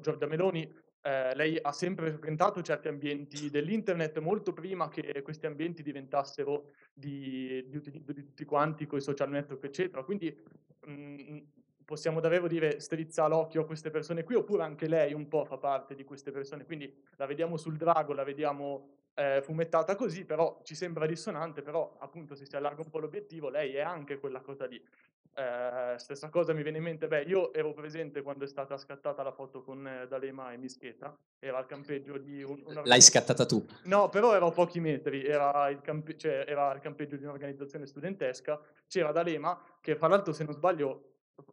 [0.00, 5.82] Giorgia Meloni eh, lei ha sempre frequentato certi ambienti dell'internet molto prima che questi ambienti
[5.82, 10.04] diventassero di, di utilizzo di tutti quanti con i social network, eccetera.
[10.04, 10.36] Quindi
[10.86, 11.38] mh,
[11.90, 15.56] possiamo davvero dire strizza l'occhio a queste persone qui, oppure anche lei un po' fa
[15.56, 20.60] parte di queste persone, quindi la vediamo sul drago, la vediamo eh, fumettata così, però
[20.62, 24.40] ci sembra dissonante, però appunto se si allarga un po' l'obiettivo, lei è anche quella
[24.40, 24.80] cosa lì.
[25.34, 29.24] Eh, stessa cosa mi viene in mente, beh, io ero presente quando è stata scattata
[29.24, 33.44] la foto con eh, D'Alema e Mischeta, era al campeggio di un, un L'hai scattata
[33.46, 33.66] tu?
[33.86, 37.84] No, però era a pochi metri, era il, campe- cioè, era il campeggio di un'organizzazione
[37.84, 41.06] studentesca, c'era D'Alema, che fra l'altro se non sbaglio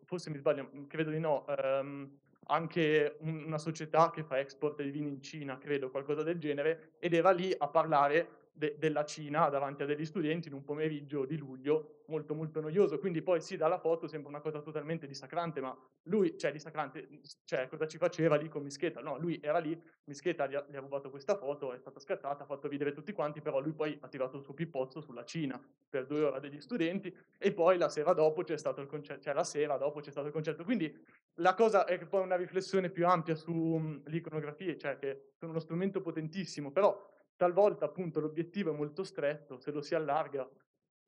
[0.05, 2.09] forse mi sbaglio, credo di no, ehm,
[2.47, 6.93] anche un, una società che fa export di vini in Cina, credo, qualcosa del genere,
[6.99, 11.25] ed era lì a parlare de- della Cina davanti a degli studenti in un pomeriggio
[11.25, 15.61] di luglio molto molto noioso, quindi poi sì, dalla foto sembra una cosa totalmente dissacrante,
[15.61, 17.07] ma lui, cioè dissacrante,
[17.45, 19.01] cioè cosa ci faceva lì con Mischeta?
[19.01, 22.43] No, lui era lì, Mischeta gli ha, gli ha rubato questa foto, è stata scattata,
[22.43, 25.61] ha fatto ridere tutti quanti, però lui poi ha tirato il suo pippozzo sulla Cina
[25.87, 29.33] per due ore degli studenti e poi la sera dopo c'è stato il concerto, cioè
[29.33, 30.91] la sera dopo c'è stato il concerto, quindi
[31.35, 36.01] la cosa è che poi una riflessione più ampia sull'iconografia, cioè che sono uno strumento
[36.01, 40.49] potentissimo, però talvolta appunto l'obiettivo è molto stretto, se lo si allarga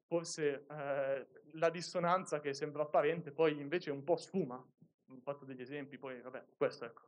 [0.09, 4.55] forse eh, la dissonanza che sembra apparente poi invece un po' sfuma.
[4.55, 7.07] Ho fatto degli esempi, poi vabbè, questo ecco.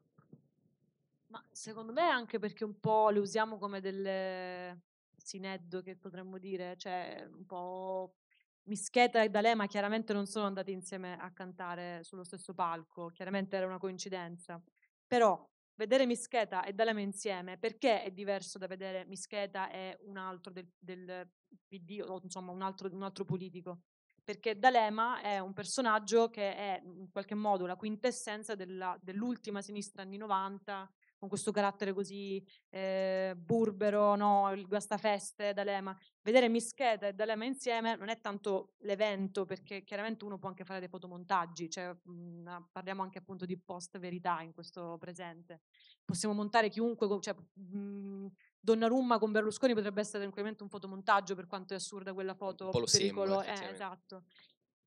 [1.27, 4.81] Ma secondo me anche perché un po' le usiamo come delle
[5.15, 8.15] sineddo che potremmo dire, cioè un po'
[8.63, 13.65] Mischeta e D'Alema chiaramente non sono andati insieme a cantare sullo stesso palco, chiaramente era
[13.65, 14.61] una coincidenza,
[15.07, 15.49] però
[15.81, 20.71] vedere Mischeta e D'Alema insieme, perché è diverso da vedere Mischeta e un altro del,
[20.77, 21.27] del
[21.67, 23.81] PD o insomma un altro, un altro politico?
[24.23, 30.03] Perché D'Alema è un personaggio che è in qualche modo la quintessenza della, dell'ultima sinistra
[30.03, 30.91] anni 90,
[31.21, 34.51] con questo carattere così eh, burbero, no?
[34.53, 35.95] il guastafeste D'Alema.
[36.23, 40.79] Vedere Mischeta e D'Alema insieme non è tanto l'evento, perché chiaramente uno può anche fare
[40.79, 45.61] dei fotomontaggi, cioè, mh, parliamo anche appunto di post-verità in questo presente.
[46.03, 48.27] Possiamo montare chiunque, cioè, mh,
[48.59, 52.65] Donnarumma con Berlusconi potrebbe essere tranquillamente un fotomontaggio per quanto è assurda quella foto.
[52.65, 54.23] Un po' lo pericolo, sembra, eh, esatto.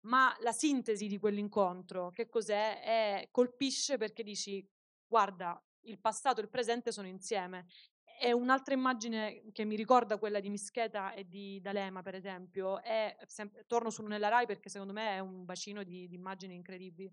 [0.07, 2.83] Ma la sintesi di quell'incontro, che cos'è?
[2.83, 4.69] È, colpisce perché dici,
[5.07, 7.67] guarda, il passato e il presente sono insieme.
[8.19, 13.15] E un'altra immagine che mi ricorda quella di Mischeta e di D'Alema, per esempio, è,
[13.27, 17.13] sempre, torno su Nella Rai perché secondo me è un bacino di, di immagini incredibili.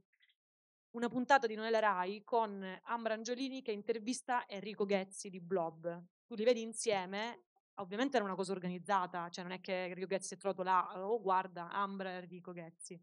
[0.91, 6.03] Una puntata di Nella Rai con Ambra Angiolini che intervista Enrico Ghezzi di Blob.
[6.26, 10.36] Tu li vedi insieme, ovviamente era una cosa organizzata, cioè non è che Enrico Ghezzi
[10.36, 13.01] è trovato là, oh guarda, Ambra e Enrico Ghezzi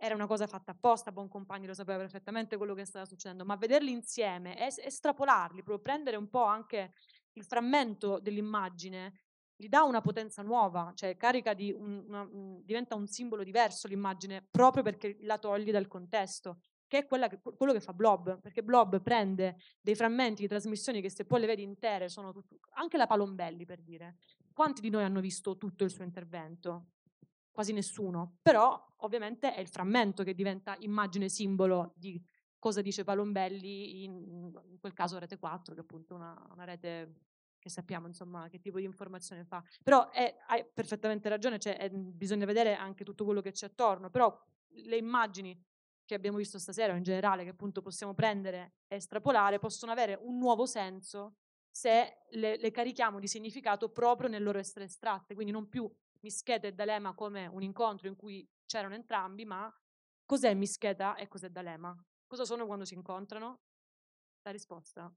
[0.00, 3.56] era una cosa fatta apposta, buon compagno lo sapeva perfettamente quello che stava succedendo, ma
[3.56, 6.92] vederli insieme, es- estrapolarli, proprio prendere un po' anche
[7.32, 9.22] il frammento dell'immagine,
[9.56, 13.88] gli dà una potenza nuova, cioè carica di un, una, un, diventa un simbolo diverso
[13.88, 18.62] l'immagine proprio perché la togli dal contesto, che è che, quello che fa Blob, perché
[18.62, 22.96] Blob prende dei frammenti di trasmissioni che se poi le vedi intere sono tutto, anche
[22.96, 24.18] la Palombelli per dire.
[24.52, 26.86] Quanti di noi hanno visto tutto il suo intervento?
[27.58, 32.24] Quasi nessuno, però ovviamente è il frammento che diventa immagine simbolo di
[32.56, 37.16] cosa dice Palombelli, in, in quel caso Rete 4, che è appunto una, una, rete
[37.58, 39.60] che sappiamo insomma che tipo di informazione fa.
[39.82, 44.08] Però è, hai perfettamente ragione, cioè, è, bisogna vedere anche tutto quello che c'è attorno,
[44.08, 44.40] però
[44.84, 45.60] le immagini
[46.04, 50.38] che abbiamo visto stasera in generale, che appunto possiamo prendere e estrapolare, possono avere un
[50.38, 51.38] nuovo senso
[51.72, 56.66] se le, le carichiamo di significato proprio nel loro essere estratte, quindi non più Mischeta
[56.66, 59.72] e D'Alema come un incontro in cui c'erano entrambi, ma
[60.24, 61.96] cos'è Mischeta e cos'è D'Alema?
[62.26, 63.60] Cosa sono quando si incontrano?
[64.42, 65.12] La risposta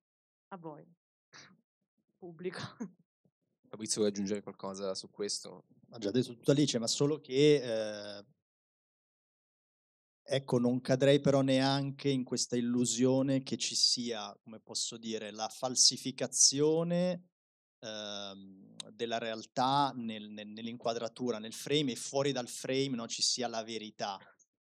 [0.50, 0.86] a voi,
[2.18, 2.60] pubblico.
[3.68, 5.66] Fabrizio vuoi aggiungere qualcosa su questo?
[5.92, 8.26] Ha già detto tutto Alice, ma solo che eh,
[10.24, 15.48] ecco, non cadrei però neanche in questa illusione che ci sia, come posso dire, la
[15.48, 17.31] falsificazione
[17.82, 23.64] della realtà nel, nel, nell'inquadratura, nel frame e fuori dal frame no, ci sia la
[23.64, 24.20] verità.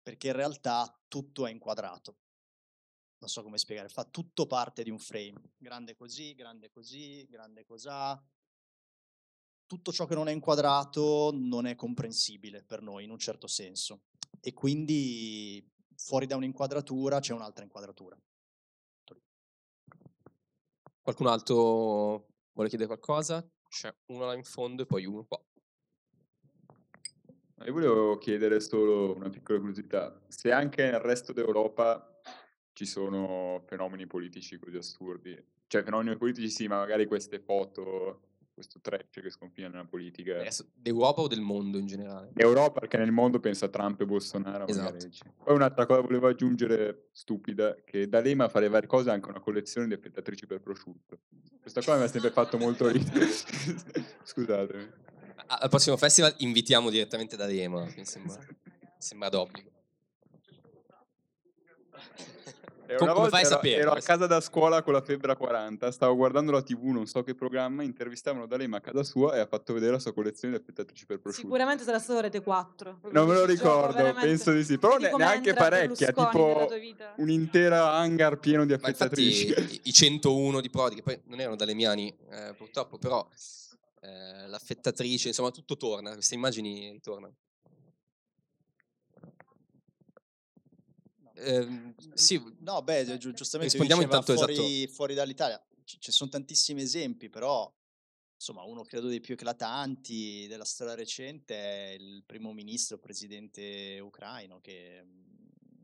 [0.02, 2.18] perché in realtà tutto è inquadrato.
[3.20, 7.64] Non so come spiegare, fa tutto parte di un frame, grande così, grande così, grande
[7.66, 8.20] cosà.
[9.68, 14.02] Tutto ciò che non è inquadrato non è comprensibile per noi in un certo senso
[14.42, 18.20] e quindi fuori da un'inquadratura c'è un'altra inquadratura.
[21.02, 23.46] Qualcun altro vuole chiedere qualcosa?
[23.68, 25.42] C'è uno là in fondo e poi uno qua.
[27.66, 32.20] Io volevo chiedere solo una piccola curiosità, se anche nel resto d'Europa
[32.74, 38.80] ci sono fenomeni politici così assurdi, cioè fenomeni politici sì, ma magari queste foto, questo
[38.82, 40.44] trash che sconfina nella politica.
[40.74, 42.32] D'Europa o del mondo in generale?
[42.36, 44.68] Europa, perché nel mondo pensa Trump e Bolsonaro.
[44.68, 45.08] Esatto.
[45.44, 49.88] Poi un'altra cosa volevo aggiungere, stupida, che D'Alema fa le varie cose anche una collezione
[49.88, 51.20] di affettatrici per prosciutto.
[51.60, 53.28] Questa cosa mi ha sempre fatto molto ridere.
[54.24, 54.90] Scusatemi.
[55.48, 58.40] Al prossimo festival invitiamo direttamente da Rema, mi sembra,
[58.98, 59.70] sembra d'obbligo.
[62.92, 63.82] E come volta fai a ero, sapere?
[63.82, 67.06] ero a casa da scuola con la febbre a 40, stavo guardando la tv, non
[67.08, 70.56] so che programma, intervistavano D'Alema a casa sua e ha fatto vedere la sua collezione
[70.56, 71.48] di affettatrici per prosciutto.
[71.48, 72.98] Sicuramente sarà stato Rete 4.
[73.00, 74.28] proprio Non me lo gioco, ricordo, veramente.
[74.28, 74.78] penso di sì.
[74.78, 77.14] Però ne- neanche parecchia, tipo vita.
[77.18, 79.48] un'intera hangar pieno di infatti affettatrici.
[79.48, 83.26] i, i 101 di Prodi, che poi non erano dalemiani eh, purtroppo, però
[84.02, 87.36] eh, l'affettatrice, insomma tutto torna, queste immagini ritornano.
[91.36, 94.54] Ehm, sì, No, beh, giu- giustamente rispondiamo intanto esatto.
[94.54, 95.64] fuori, fuori dall'Italia.
[95.84, 97.72] C- ci sono tantissimi esempi, però
[98.36, 104.60] insomma uno credo dei più eclatanti della storia recente è il primo ministro, presidente ucraino,
[104.62, 105.84] che mm,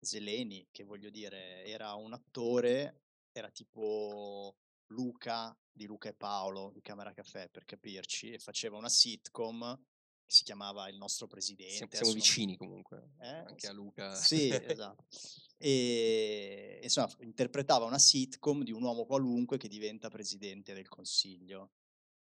[0.00, 3.02] Zelensky, che voglio dire, era un attore,
[3.32, 4.56] era tipo
[4.92, 9.78] Luca di Luca e Paolo di Camera Caffè, per capirci, e faceva una sitcom
[10.30, 11.96] si chiamava Il nostro presidente.
[11.96, 13.26] siamo, vicini comunque, Eh?
[13.28, 14.14] anche a Luca.
[14.14, 15.04] Sì, esatto.
[15.58, 21.72] E insomma, interpretava una sitcom di un uomo qualunque che diventa presidente del consiglio.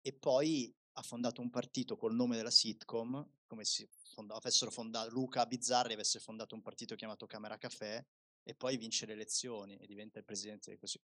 [0.01, 5.11] E poi ha fondato un partito col nome della sitcom, come se fonda- avessero fondato
[5.11, 8.05] Luca Bizzarri avesse fondato un partito chiamato Camera Caffè
[8.45, 11.05] e poi vince le elezioni e diventa il presidente del consiglio.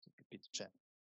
[0.49, 0.69] Cioè,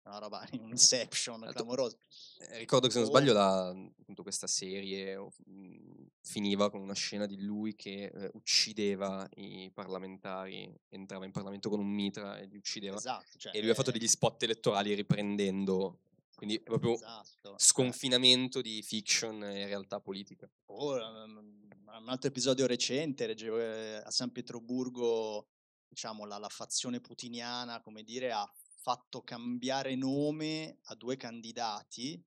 [0.10, 1.98] una roba, un inception Altro- clamoroso.
[2.40, 6.94] Eh, Ricordo che se non sbaglio la, appunto, questa serie o- mh, finiva con una
[6.94, 12.46] scena di lui che eh, uccideva i parlamentari, entrava in Parlamento con un mitra e
[12.46, 12.98] li uccideva.
[12.98, 13.38] Esatto.
[13.38, 16.00] Cioè, E lui ha fatto eh, degli spot elettorali riprendendo,
[16.36, 17.56] quindi è proprio esatto, cioè.
[17.58, 20.50] sconfinamento di fiction e realtà politica.
[20.66, 25.48] Oh, un altro episodio recente, eh, a San Pietroburgo,
[25.88, 28.52] diciamo, la, la fazione putiniana, come dire, ha
[28.84, 32.22] fatto cambiare nome a due candidati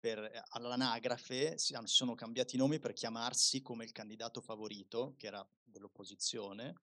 [0.00, 5.28] per, eh, all'anagrafe, si, sono cambiati i nomi per chiamarsi come il candidato favorito, che
[5.28, 6.74] era dell'opposizione,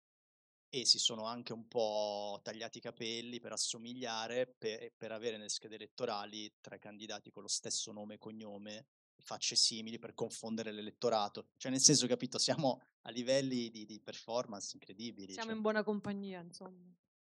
[0.70, 5.49] e si sono anche un po' tagliati i capelli per assomigliare, per, per avere nelle
[5.49, 8.86] schede elettorali tre candidati con lo stesso nome e cognome,
[9.17, 11.49] facce simili per confondere l'elettorato.
[11.57, 15.34] Cioè, nel senso, capito, siamo a livelli di, di performance incredibili.
[15.34, 15.57] Siamo cioè.
[15.57, 16.89] in buona compagnia, insomma.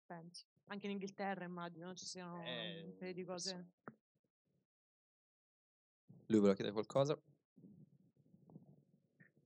[0.06, 0.46] Penso.
[0.72, 3.72] Anche in Inghilterra immagino ci siano Eh, un paio di cose.
[6.28, 7.20] Lui voleva chiedere qualcosa?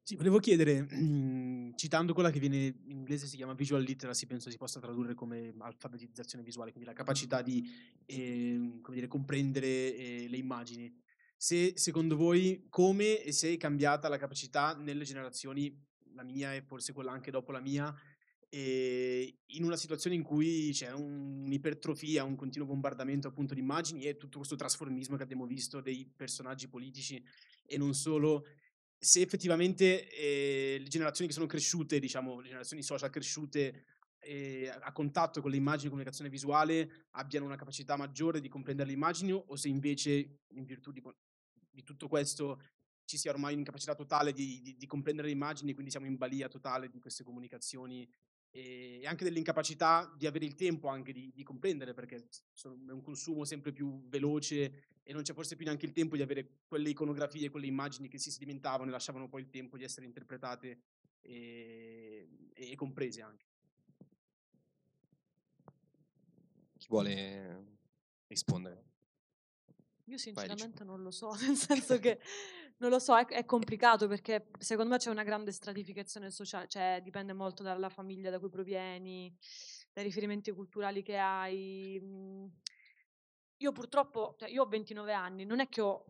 [0.02, 0.86] Sì, volevo chiedere,
[1.78, 5.54] citando quella che viene in inglese si chiama visual literacy, penso si possa tradurre come
[5.60, 7.64] alfabetizzazione visuale, quindi la capacità di
[8.06, 10.94] come dire, comprendere eh, le immagini.
[11.38, 15.74] Se secondo voi come e se è cambiata la capacità nelle generazioni,
[16.16, 18.13] la mia e forse quella anche dopo la mia, eh,
[18.58, 24.16] in una situazione in cui c'è un- un'ipertrofia, un continuo bombardamento appunto di immagini e
[24.18, 27.24] tutto questo trasformismo che abbiamo visto dei personaggi politici
[27.66, 28.46] e non solo,
[28.98, 33.86] se effettivamente eh, le generazioni che sono cresciute, diciamo, le generazioni social cresciute
[34.20, 38.90] eh, a contatto con le immagini e comunicazione visuale abbiano una capacità maggiore di comprendere
[38.90, 41.02] le immagini o se invece in virtù di,
[41.70, 42.62] di tutto questo
[43.06, 46.48] ci sia ormai un'incapacità totale di, di- di comprendere le immagini, quindi siamo in balia
[46.48, 48.08] totale di queste comunicazioni
[48.56, 53.02] e anche dell'incapacità di avere il tempo anche di, di comprendere, perché sono- è un
[53.02, 56.90] consumo sempre più veloce e non c'è forse più neanche il tempo di avere quelle
[56.90, 60.82] iconografie, quelle immagini che si sedimentavano e lasciavano poi il tempo di essere interpretate
[61.22, 63.46] e, e comprese anche.
[66.78, 67.78] Chi vuole
[68.28, 68.84] rispondere?
[70.06, 72.20] Io sinceramente non lo so, nel senso che
[72.84, 77.00] non lo so, è, è complicato perché secondo me c'è una grande stratificazione sociale, cioè
[77.02, 79.34] dipende molto dalla famiglia da cui provieni,
[79.94, 81.98] dai riferimenti culturali che hai.
[82.04, 82.46] mm.
[83.58, 86.04] Io purtroppo, cioè, io ho 29 anni, non è che ho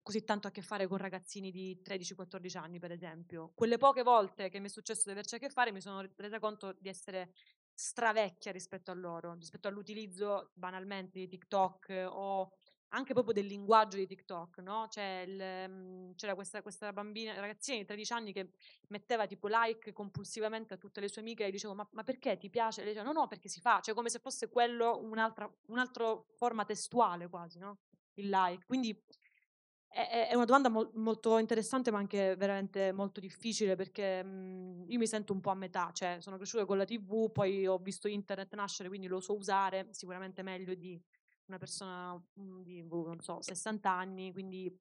[0.00, 3.50] così tanto a che fare con ragazzini di 13-14 anni, per esempio.
[3.54, 6.38] Quelle poche volte che mi è successo di averci a che fare mi sono resa
[6.38, 7.32] conto di essere
[7.74, 12.52] stravecchia rispetto a loro, rispetto all'utilizzo banalmente di TikTok o
[12.94, 14.86] anche proprio del linguaggio di TikTok, no?
[14.88, 18.50] C'è il, mhmm, c'era questa, questa bambina, ragazzina di 13 anni che
[18.88, 22.50] metteva tipo like compulsivamente a tutte le sue amiche e dicevo ma, ma perché ti
[22.50, 22.80] piace?
[22.80, 26.20] E lei diceva no no perché si fa, cioè come se fosse quello un'altra, un'altra
[26.36, 27.78] forma testuale quasi, no?
[28.14, 28.64] Il like.
[28.66, 28.94] Quindi
[29.88, 34.98] è, è una domanda mo- molto interessante ma anche veramente molto difficile perché mh, io
[34.98, 38.08] mi sento un po' a metà, cioè sono cresciuta con la tv, poi ho visto
[38.08, 41.00] internet nascere quindi lo so usare, sicuramente meglio di
[41.52, 44.74] una persona mhmm, di, boh, non so, 60 anni, quindi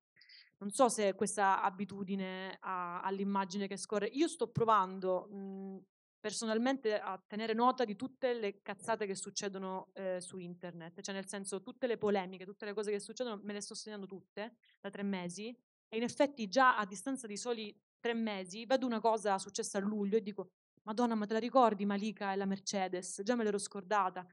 [0.59, 4.07] non so se questa abitudine a- all'immagine che scorre.
[4.07, 5.79] Io sto provando mh,
[6.19, 11.27] personalmente a tenere nota di tutte le cazzate che succedono eh, su internet, cioè nel
[11.27, 14.89] senso tutte le polemiche, tutte le cose che succedono, me le sto segnando tutte da
[14.89, 15.47] tre mesi
[15.89, 19.81] e in effetti già a distanza di soli tre mesi vedo una cosa successa a
[19.81, 20.51] luglio e dico
[20.83, 23.21] Madonna, ma te la ricordi Malika e la Mercedes?
[23.23, 24.25] Già me l'ero scordata.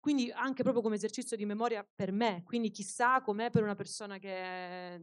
[0.00, 4.16] Quindi anche proprio come esercizio di memoria per me, quindi chissà com'è per una persona
[4.16, 4.98] che,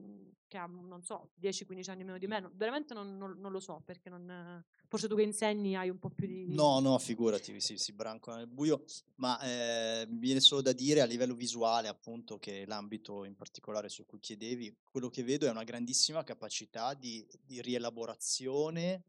[0.47, 3.59] che ha, non so, 10-15 anni meno di me, no, veramente non, non- non lo
[3.59, 6.47] so, perché non, forse tu che insegni hai un po' più di...
[6.49, 8.85] No, no, figurati, si, si brancola nel buio,
[9.17, 14.03] ma eh, viene solo da dire a livello visuale, appunto, che l'ambito in particolare su
[14.07, 19.03] cui chiedevi, quello che vedo è una grandissima capacità di, di rielaborazione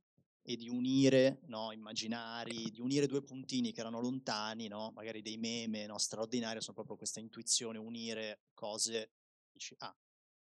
[0.49, 5.37] e di unire no, immaginari, di unire due puntini che erano lontani, no, magari dei
[5.37, 9.11] meme no, straordinari, sono proprio questa intuizione, unire cose
[9.53, 9.95] dici, ah,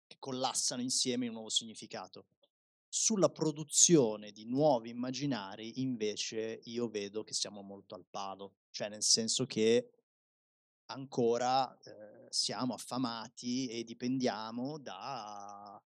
[0.06, 2.26] che collassano insieme in un nuovo significato.
[2.90, 9.04] Sulla produzione di nuovi immaginari, invece, io vedo che siamo molto al palo, cioè nel
[9.04, 9.92] senso che
[10.88, 15.82] ancora eh, siamo affamati e dipendiamo da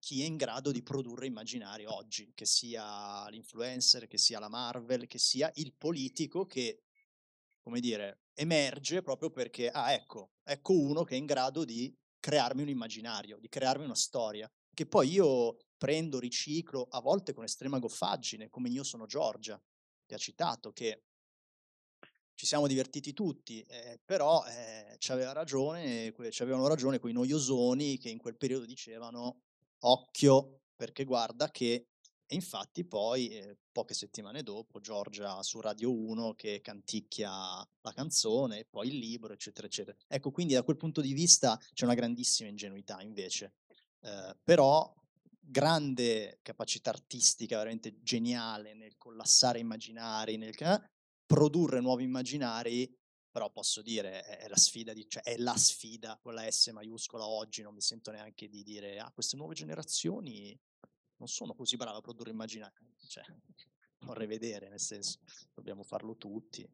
[0.00, 5.06] chi è in grado di produrre immaginari oggi, che sia l'influencer, che sia la Marvel,
[5.06, 6.82] che sia il politico che,
[7.62, 12.62] come dire, emerge proprio perché, ah ecco, ecco uno che è in grado di crearmi
[12.62, 17.78] un immaginario, di crearmi una storia, che poi io prendo, riciclo, a volte con estrema
[17.78, 19.62] goffaggine, come io sono Giorgia,
[20.06, 21.04] che ha citato, che
[22.34, 28.08] ci siamo divertiti tutti, eh, però eh, c'aveva ragione, que- c'avevano ragione quei noiosoni che
[28.08, 29.42] in quel periodo dicevano
[29.80, 31.86] occhio perché guarda che
[32.32, 38.66] e infatti poi eh, poche settimane dopo Giorgia su Radio 1 che canticchia la canzone
[38.70, 39.96] poi il libro eccetera eccetera.
[40.06, 43.54] Ecco quindi da quel punto di vista c'è una grandissima ingenuità invece.
[44.00, 44.94] Eh, però
[45.40, 50.82] grande capacità artistica veramente geniale nel collassare immaginari nel eh,
[51.26, 52.96] produrre nuovi immaginari
[53.30, 57.26] però posso dire è, la sfida di, cioè è la sfida con la S maiuscola
[57.26, 60.58] oggi non mi sento neanche di dire ah queste nuove generazioni
[61.16, 62.74] non sono così brave a produrre immaginari
[63.06, 63.24] cioè
[64.00, 65.18] vorrei vedere nel senso
[65.54, 66.68] dobbiamo farlo tutti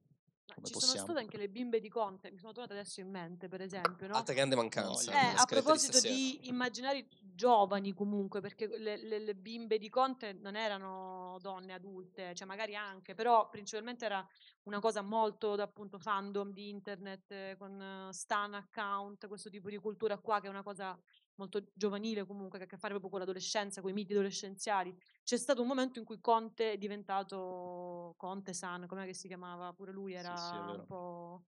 [0.55, 3.11] come ci possiamo sono state anche le bimbe di Conte, mi sono tornate adesso in
[3.11, 4.15] mente, per esempio, no?
[4.15, 5.11] Altra grande mancanza.
[5.13, 10.33] Eh, nella a proposito di immaginari giovani comunque, perché le, le- le bimbe di Conte
[10.33, 14.27] non erano donne adulte, cioè magari anche, però principalmente era
[14.65, 19.69] una cosa molto da appunto fandom di internet, eh, con eh, stan account, questo tipo
[19.69, 20.99] di cultura qua che è una cosa
[21.37, 24.97] molto giovanile comunque, che ha a che fare proprio con l'adolescenza, con i miti adolescenziali.
[25.23, 29.73] C'è stato un momento in cui Conte è diventato Conte San, com'è che si chiamava?
[29.73, 31.45] Pure lui Sì, era sì, è un po'...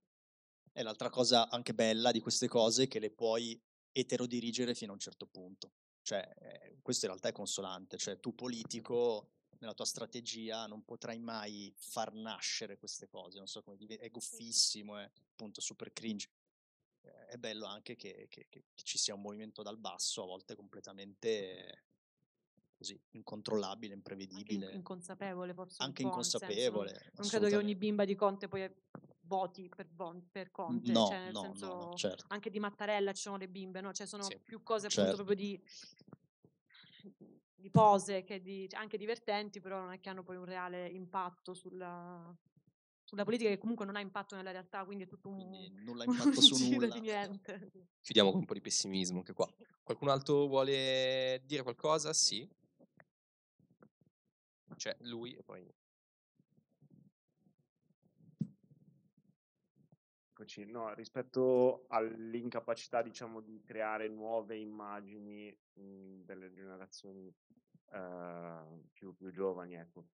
[0.71, 3.59] E l'altra cosa anche bella di queste cose è che le puoi
[3.91, 5.73] eterodirigere fino a un certo punto.
[6.01, 7.97] Cioè, eh, questo in realtà è consolante.
[7.97, 13.37] Cioè, tu politico, nella tua strategia, non potrai mai far nascere queste cose.
[13.37, 16.29] Non so come dire, è goffissimo, è appunto super cringe.
[17.29, 21.83] È bello anche che, che- che- ci sia un movimento dal basso, a volte completamente
[22.75, 27.11] così, incontrollabile, anche in- imprevedibile, inconsapevole forse anche nel senso, non- inconsapevole.
[27.17, 28.67] non, credo che ogni bimba di Conte poi
[29.21, 32.25] voti per, Bon- per Conte, No, cioè no, senso no, certo.
[32.29, 33.93] anche di Mattarella ci sono le bimbe, no?
[33.93, 34.39] Cioè sono Sì.
[34.39, 35.23] più cose appunto Certo.
[35.23, 35.61] proprio di,
[37.53, 40.87] di pose che di, cioè, anche divertenti, però non è che hanno poi un reale
[40.87, 42.35] impatto sulla,
[43.09, 46.03] sulla politica che comunque non ha impatto nella realtà, quindi è tutto un, Quindi nulla
[46.05, 46.87] impatto su nulla.
[46.89, 47.71] di niente.
[48.01, 49.51] Chiudiamo con un po' di pessimismo anche qua.
[49.81, 52.13] Qualcun altro vuole dire qualcosa?
[52.13, 52.47] Sì.
[54.75, 55.67] C'è lui e poi...
[60.29, 67.27] Eccoci, no, rispetto all'incapacità, diciamo, di creare nuove immagini mh, delle generazioni
[67.91, 70.05] eh, più, più giovani, ecco.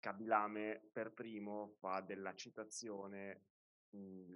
[0.00, 3.44] Kabilame per primo fa della citazione,
[3.90, 4.34] mh,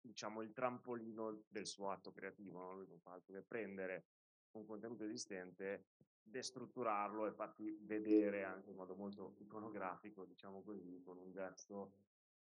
[0.00, 2.74] diciamo, il trampolino del suo atto creativo, no?
[2.74, 4.06] Lui non fa altro che prendere
[4.52, 5.90] un contenuto esistente,
[6.22, 11.92] destrutturarlo e farti vedere anche in modo molto iconografico, diciamo così, con un gesto,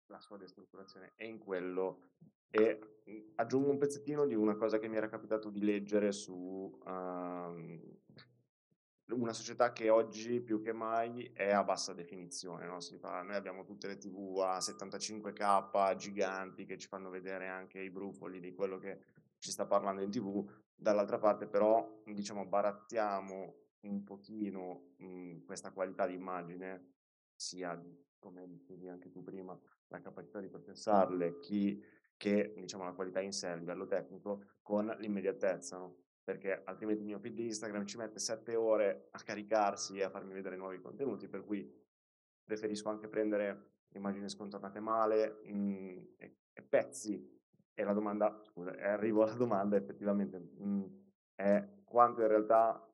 [0.07, 1.12] la sua destrutturazione.
[1.16, 2.11] E in quello
[2.51, 6.78] e mh, aggiungo un pezzettino di una cosa che mi era capitato di leggere su
[6.84, 7.99] um,
[9.11, 12.66] una società che oggi più che mai è a bassa definizione.
[12.66, 12.80] No?
[12.80, 17.90] Fa, noi abbiamo tutte le TV a 75k giganti che ci fanno vedere anche i
[17.90, 19.00] brufoli di quello che
[19.38, 20.48] ci sta parlando in TV.
[20.74, 26.94] Dall'altra parte, però, diciamo, barattiamo un pochino mh, questa qualità di immagine,
[27.34, 27.80] sia
[28.18, 31.80] come dicevi anche tu prima, la capacità di processarle, chi
[32.16, 36.05] che diciamo la qualità in sé a livello tecnico con l'immediatezza, no?
[36.27, 40.33] Perché altrimenti il mio feed Instagram ci mette sette ore a caricarsi e a farmi
[40.33, 41.72] vedere nuovi contenuti, per cui
[42.43, 47.33] preferisco anche prendere immagini scontornate male mh, mm, e, e, pezzi.
[47.72, 50.85] E la domanda, scusa, arrivo alla domanda effettivamente, mh, mm,
[51.37, 52.93] è quanto in realtà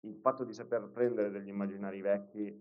[0.00, 2.60] il fatto di saper prendere degli immaginari vecchi,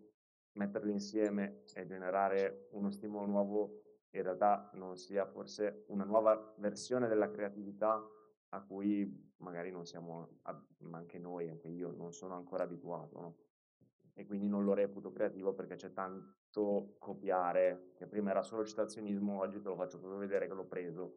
[0.59, 7.07] metterli insieme e generare uno stimolo nuovo in realtà non sia forse una nuova versione
[7.07, 7.99] della creatività
[8.49, 10.39] a cui magari non siamo,
[10.79, 13.19] ma anche noi, anche io, non sono ancora abituato.
[13.19, 13.35] No?
[14.13, 19.39] E quindi non lo reputo creativo perché c'è tanto copiare, che prima era solo citazionismo,
[19.39, 21.15] oggi te lo faccio proprio vedere che l'ho preso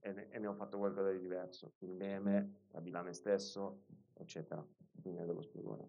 [0.00, 1.72] e ne, e ne ho fatto qualcosa di diverso.
[1.78, 4.64] Il meme, la a me stesso, eccetera.
[5.00, 5.88] Quindi devo spiegare.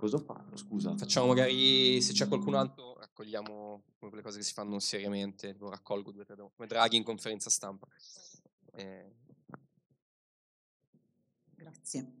[0.00, 0.56] Cosa ho fatto?
[0.56, 0.96] Scusa.
[0.96, 6.10] Facciamo magari, se c'è qualcun altro, raccogliamo quelle cose che si fanno seriamente, lo raccolgo
[6.10, 7.86] due, tre, come Draghi in conferenza stampa.
[8.76, 9.10] Eh.
[11.54, 12.14] Grazie.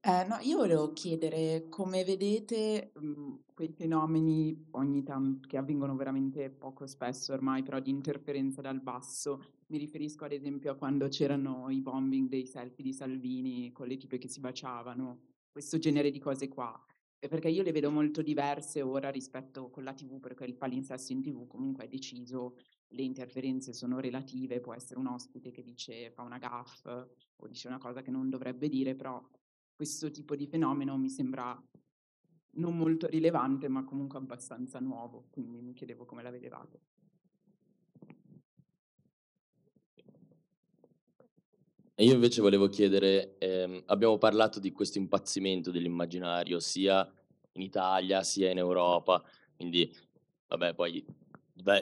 [0.00, 6.50] Eh, no, io volevo chiedere come vedete mh, quei fenomeni ogni tanto che avvengono veramente
[6.50, 9.42] poco spesso ormai, però di interferenza dal basso.
[9.68, 13.96] Mi riferisco ad esempio a quando c'erano i bombing dei selfie di Salvini con le
[13.96, 16.78] tipe che si baciavano, questo genere di cose qua
[17.28, 21.22] perché io le vedo molto diverse ora rispetto con la TV, perché il palinsesto in
[21.22, 22.56] TV comunque è deciso,
[22.88, 27.68] le interferenze sono relative, può essere un ospite che dice fa una gaff o dice
[27.68, 29.22] una cosa che non dovrebbe dire, però
[29.74, 31.60] questo tipo di fenomeno mi sembra
[32.56, 36.80] non molto rilevante, ma comunque abbastanza nuovo, quindi mi chiedevo come la vedevate.
[41.96, 47.08] E io invece volevo chiedere, ehm, abbiamo parlato di questo impazzimento dell'immaginario sia
[47.52, 49.22] in Italia sia in Europa,
[49.54, 49.94] quindi
[50.48, 51.04] vabbè poi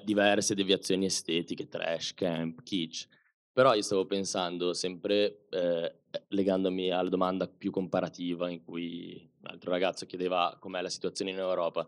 [0.04, 3.08] diverse deviazioni estetiche, trash, camp, kitsch.
[3.52, 10.06] Però io stavo pensando sempre, eh, legandomi alla domanda più comparativa in cui l'altro ragazzo
[10.06, 11.86] chiedeva com'è la situazione in Europa.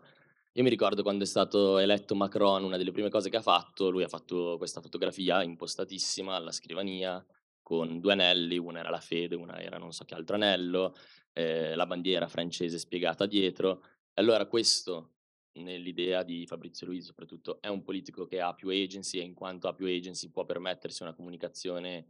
[0.53, 3.89] Io mi ricordo quando è stato eletto Macron, una delle prime cose che ha fatto,
[3.89, 7.23] lui ha fatto questa fotografia impostatissima alla scrivania,
[7.61, 10.95] con due anelli, una era la fede, una era non so che altro anello,
[11.33, 13.81] eh, la bandiera francese spiegata dietro.
[14.13, 15.14] E allora questo,
[15.55, 19.67] nell'idea di Fabrizio Luisi soprattutto, è un politico che ha più agency e in quanto
[19.67, 22.07] ha più agency può permettersi una comunicazione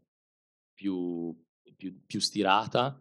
[0.74, 1.36] più,
[1.76, 3.00] più, più stirata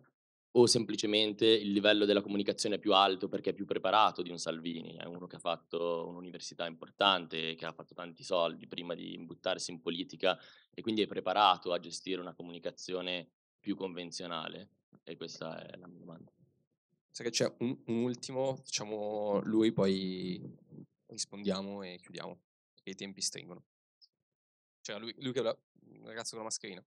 [0.56, 4.38] o semplicemente il livello della comunicazione è più alto perché è più preparato di un
[4.38, 9.18] Salvini, è uno che ha fatto un'università importante, che ha fatto tanti soldi prima di
[9.18, 10.38] buttarsi in politica
[10.72, 14.70] e quindi è preparato a gestire una comunicazione più convenzionale?
[15.02, 16.32] E questa è la mia domanda.
[17.14, 20.42] Sai che c'è un, un ultimo, facciamo lui, poi
[21.06, 22.40] rispondiamo e chiudiamo,
[22.74, 23.66] perché i tempi stringono.
[24.80, 25.56] Cioè lui, lui che è
[25.92, 26.84] il ragazzo con la mascherina.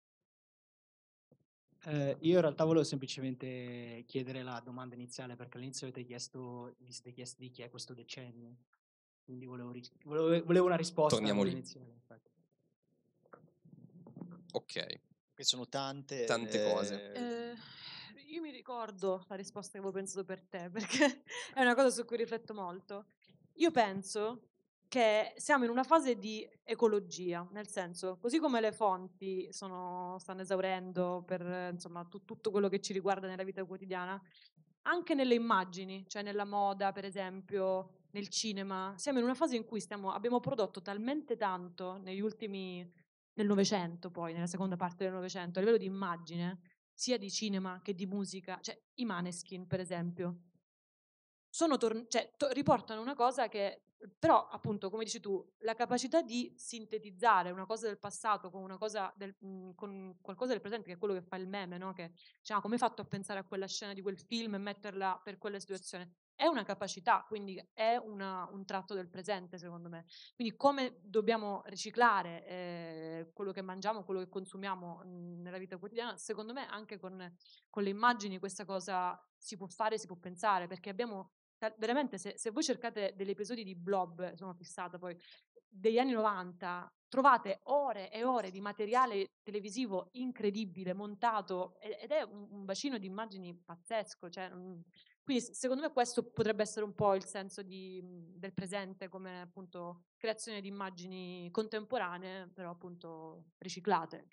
[1.85, 6.91] Eh, io in realtà volevo semplicemente chiedere la domanda iniziale perché all'inizio avete chiesto, vi
[6.91, 8.57] siete chiesti di chi è questo decennio,
[9.23, 9.73] quindi volevo,
[10.03, 11.15] volevo, volevo una risposta.
[11.15, 11.63] Torniamo lì.
[14.51, 14.99] Ok.
[15.33, 17.13] Che sono tante, tante cose.
[17.13, 17.55] Eh,
[18.27, 21.23] io mi ricordo la risposta che avevo pensato per te perché
[21.53, 23.05] è una cosa su cui rifletto molto.
[23.55, 24.49] Io penso
[24.87, 30.41] che siamo in una fase di ecologia, nel senso, così come le fonti sono, stanno
[30.41, 34.21] esaurendo per insomma, tu, tutto quello che ci riguarda nella vita quotidiana,
[34.83, 39.65] anche nelle immagini, cioè nella moda, per esempio, nel cinema, siamo in una fase in
[39.65, 42.89] cui stiamo, abbiamo prodotto talmente tanto negli ultimi,
[43.33, 46.59] nel Novecento poi, nella seconda parte del Novecento, a livello di immagine,
[46.97, 50.39] sia di cinema che di musica, cioè i Maneskin, per esempio,
[51.77, 53.83] tor- cioè, to- riportano una cosa che
[54.17, 59.11] però appunto come dici tu la capacità di sintetizzare una cosa del passato con, cosa
[59.15, 61.93] del, mh, con qualcosa del presente che è quello che fa il meme no?
[61.93, 62.11] che
[62.49, 65.39] ah, come hai fatto a pensare a quella scena di quel film e metterla per
[65.39, 70.05] quella situazione è una capacità, quindi è una- un tratto del presente, secondo me.
[70.35, 76.15] Quindi come dobbiamo riciclare eh, quello che mangiamo, quello che consumiamo mh, nella vita quotidiana,
[76.17, 77.35] secondo me anche con,
[77.69, 81.31] con le immagini questa cosa si può fare, si può pensare, perché abbiamo
[81.77, 85.17] veramente, se, se voi cercate degli episodi di Blob, sono fissata poi,
[85.67, 92.47] degli anni 90, trovate ore e ore di materiale televisivo incredibile, montato, ed è un,
[92.51, 94.79] un bacino di immagini pazzesco, cioè, mm,
[95.27, 99.41] quindi secondo me questo potrebbe essere un po' il senso di- mm, del presente come
[99.41, 104.27] appunto creazione di immagini contemporanee, però appunto riciclate.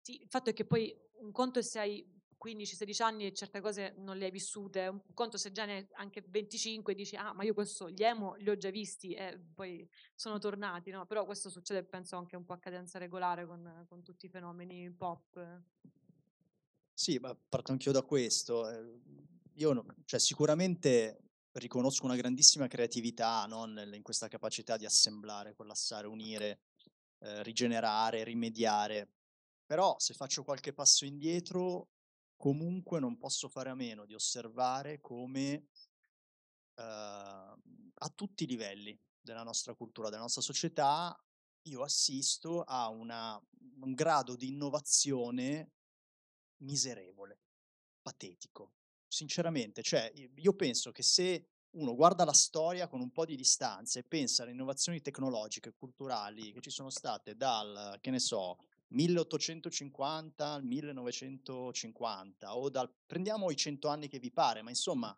[0.00, 2.13] Sì, il fatto è che poi un conto è se hai
[2.44, 5.88] 15-16 anni e certe cose non le hai vissute, un conto se già ne hai
[5.94, 9.40] anche 25 e dici ah ma io questo, gli emo li ho già visti e
[9.54, 11.06] poi sono tornati, no?
[11.06, 14.90] Però questo succede penso anche un po' a cadenza regolare con, con tutti i fenomeni
[14.90, 15.62] pop.
[16.92, 18.68] Sì, ma parto anch'io da questo.
[18.70, 19.00] eh,
[19.54, 21.18] Io cioè, sicuramente
[21.52, 26.60] riconosco una grandissima creatività no, in questa capacità di assemblare, collassare, unire,
[27.18, 29.10] eh, rigenerare, rimediare.
[29.66, 31.88] Però se faccio qualche passo indietro,
[32.36, 35.68] comunque non posso fare a meno di osservare come
[36.76, 41.16] eh, a tutti i livelli della nostra cultura, della nostra società,
[41.62, 43.40] io assisto a una-
[43.80, 45.72] un grado di innovazione
[46.58, 47.40] miserevole,
[48.02, 48.74] patetico.
[49.06, 53.98] Sinceramente, cioè, io penso che se uno guarda la storia con un po' di distanza
[53.98, 58.58] e pensa alle innovazioni tecnologiche culturali che ci sono state dal, che ne so,
[58.94, 65.16] 1850 al 1950 o dal, prendiamo i 100 anni che vi pare, ma insomma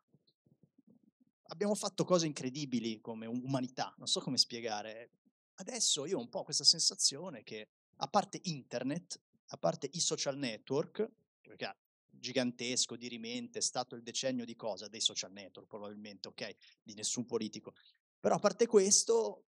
[1.48, 5.10] abbiamo fatto cose incredibili come um- umanità, non so come spiegare.
[5.54, 10.36] Adesso io ho un po' questa sensazione che, a parte internet, a parte i social
[10.36, 11.08] network,
[11.40, 11.76] perché è
[12.08, 14.88] gigantesco, dirimente, è stato il decennio di cosa?
[14.88, 16.56] Dei social network probabilmente, ok?
[16.82, 17.74] Di nessun politico.
[18.18, 19.44] Però a parte questo,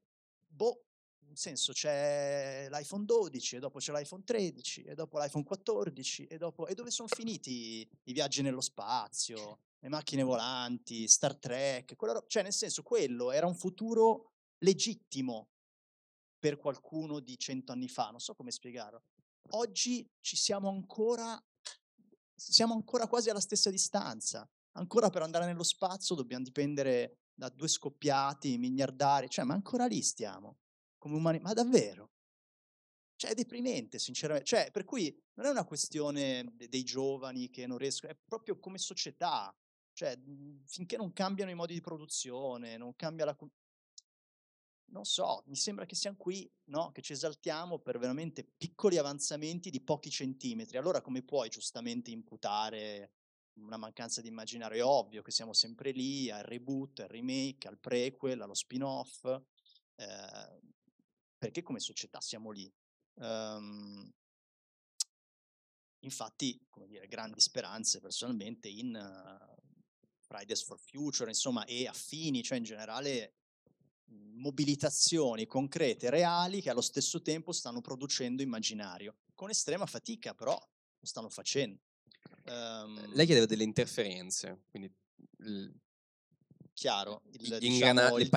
[0.47, 0.85] boh,
[1.35, 6.39] nel senso c'è l'iPhone 12 e dopo c'è l'iPhone 13 e dopo l'iPhone 14 e
[6.39, 6.69] dopo...
[6.69, 11.97] E dove sono finiti i viaggi nello spazio, le macchine volanti, Star Trek?
[11.99, 15.49] ro- Cioè nel senso quello era un futuro legittimo
[16.39, 19.03] per qualcuno di cento anni fa, non so come spiegarlo.
[19.51, 21.43] Oggi ci siamo ancora,
[22.33, 24.49] siamo ancora quasi alla stessa distanza.
[24.77, 30.01] Ancora per andare nello spazio dobbiamo dipendere da due scoppiati miliardari, cioè, ma ancora lì
[30.01, 30.59] stiamo,
[31.05, 31.39] come umani.
[31.41, 32.13] Ma davvero?
[33.17, 34.49] Cioè, è deprimente, sinceramente.
[34.49, 38.59] Cioè, per cui non è una questione de- dei giovani che non riescono, è proprio
[38.59, 39.55] come società.
[39.93, 43.37] Cioè, mh, finché non cambiano i modi di produzione, non cambia la...
[44.87, 46.91] non so, mi sembra che siamo qui, no?
[46.91, 50.79] Che ci esaltiamo per veramente piccoli avanzamenti di pochi centimetri.
[50.79, 53.13] Allora come puoi giustamente imputare
[53.59, 54.79] una mancanza di immaginario?
[54.79, 59.25] È ovvio che siamo sempre lì al reboot, al remake, al prequel, allo spin-off,
[59.97, 60.61] eh,
[61.45, 62.73] perché come società siamo lì.
[63.21, 64.11] Ehm,
[66.01, 69.63] infatti, come dire, grandi speranze personalmente in eh,
[70.21, 73.35] Fridays for Future, insomma, e affini, cioè in generale
[74.07, 80.53] mh, mobilitazioni concrete, reali, che allo stesso tempo stanno producendo immaginario, con estrema fatica, però
[80.57, 81.79] lo stanno facendo.
[82.45, 84.91] Ehm, Lei chiedeva delle interferenze, quindi
[85.41, 85.79] il-
[86.73, 88.31] chiaro, il, diciamo, ingrana- le il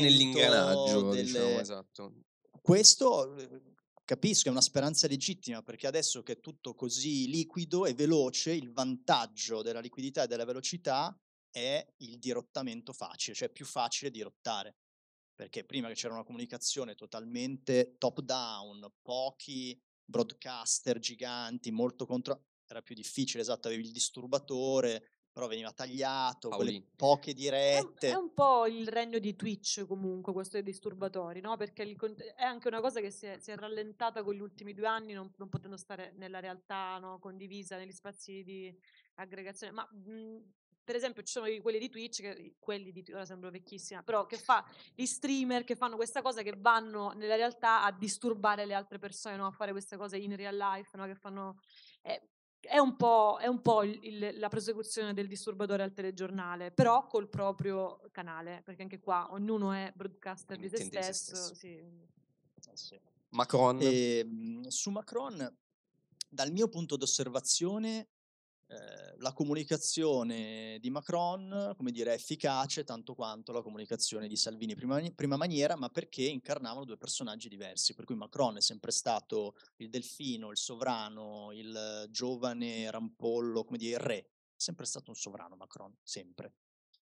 [0.00, 2.14] nell'ingranaggio, delle- diciamo, esatto.
[2.60, 3.62] Questo eh,
[4.04, 8.72] capisco, è una speranza legittima, perché adesso che è tutto così liquido e veloce, il
[8.72, 11.16] vantaggio della liquidità e della velocità
[11.50, 14.76] è il dirottamento facile, cioè è più facile dirottare.
[15.34, 22.44] Perché prima che c'era una comunicazione totalmente top down, pochi broadcaster giganti, molto contro...
[22.66, 28.10] era più difficile, esatto, avevi il disturbatore, però veniva tagliato, quelle poche È un, dirette.
[28.10, 31.56] è un po' il regno di Twitch comunque, questo dei disturbatori, no?
[31.56, 31.96] Perché il
[32.36, 35.14] è anche una cosa che si è, si è rallentata con gli ultimi due anni,
[35.14, 37.18] non, non potendo stare nella realtà no?
[37.18, 38.74] condivisa, negli spazi di
[39.14, 39.72] aggregazione.
[39.72, 40.52] Ma mh,
[40.84, 44.36] per esempio ci sono quelli di Twitch, che, quelli di ora sembro vecchissima, però che
[44.36, 44.62] fa
[44.94, 49.36] gli streamer che fanno questa cosa che vanno nella realtà a disturbare le altre persone,
[49.36, 49.46] no?
[49.46, 51.06] A fare queste cose in real life, no?
[51.06, 51.60] Che fanno...
[52.02, 52.28] eh,
[52.60, 57.06] è un po', è un po' il- il- la prosecuzione del disturbatore al telegiornale, però
[57.06, 61.34] col proprio canale, perché anche qua ognuno è broadcaster di se stesso.
[61.36, 61.54] stesso.
[61.54, 61.68] sì.
[61.76, 63.00] Eh sì.
[63.30, 65.56] Macron, E, mh, su Macron,
[66.28, 68.08] dal mio punto d'osservazione,
[68.70, 74.76] eh, la comunicazione di Macron, come dire, è efficace tanto quanto la comunicazione di Salvini
[74.76, 79.56] prima, prima maniera, ma perché incarnavano due personaggi diversi, per cui Macron è sempre stato
[79.78, 85.16] il delfino, il sovrano, il giovane rampollo, come dire, il re, è sempre stato un
[85.16, 86.54] sovrano Macron, sempre.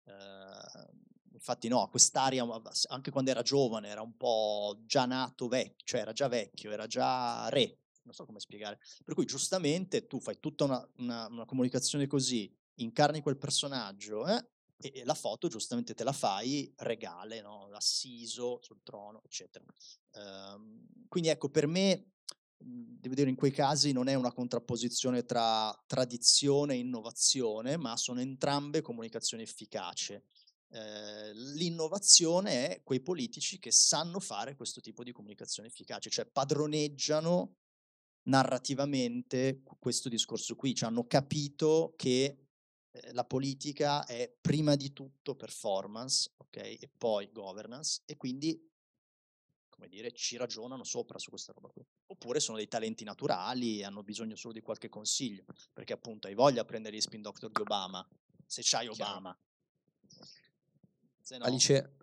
[0.05, 0.93] Eh,
[1.33, 2.47] infatti no, quest'aria,
[2.89, 6.87] anche quando era giovane, era un po' già nato vecchio, cioè era già vecchio, era
[6.87, 8.79] già re, non so come spiegare.
[9.05, 14.45] Per cui giustamente tu fai tutta una, una, una comunicazione così, incarni quel personaggio eh,
[14.77, 17.69] e, e, la foto giustamente te la fai regale, no?
[17.73, 19.65] assiso sul trono, eccetera.
[20.13, 22.13] Um, quindi ecco, per me,
[22.59, 27.97] mhmm, devo dire, in quei casi non è una contrapposizione tra tradizione e innovazione, ma
[27.97, 30.21] sono entrambe comunicazioni efficaci.
[30.75, 37.59] Eh, l'innovazione è quei politici che sanno fare questo tipo di comunicazione efficace, cioè padroneggiano
[38.25, 42.47] narrativamente questo discorso qui, cioè hanno capito che
[42.91, 46.57] eh, la politica è prima di tutto performance, ok?
[46.57, 48.73] E poi governance e quindi
[49.75, 51.85] come dire, ci ragionano sopra su questa roba qui.
[52.07, 56.35] Oppure sono dei talenti naturali e hanno bisogno solo di qualche consiglio, perché appunto hai
[56.35, 58.07] voglia di prendere gli spin doctor di Obama,
[58.47, 59.37] se c'hai Obama.
[61.21, 61.45] Se no...
[61.45, 61.97] Alice,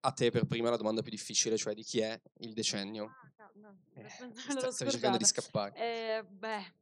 [0.00, 3.10] a te per prima la domanda più difficile, cioè di chi è il decennio?
[3.56, 5.74] No, eh, sta, stavi cercando di scappare.
[5.76, 6.74] Eh, beh.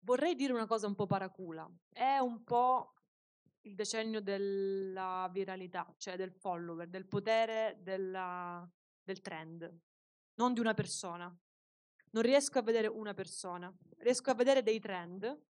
[0.00, 1.68] Vorrei dire una cosa un po' paracula.
[1.90, 2.92] È un po'
[3.62, 8.68] il decennio della viralità, cioè del follower, del potere della,
[9.02, 9.72] del trend,
[10.34, 11.34] non di una persona.
[12.10, 15.42] Non riesco a vedere una persona, riesco a vedere dei trend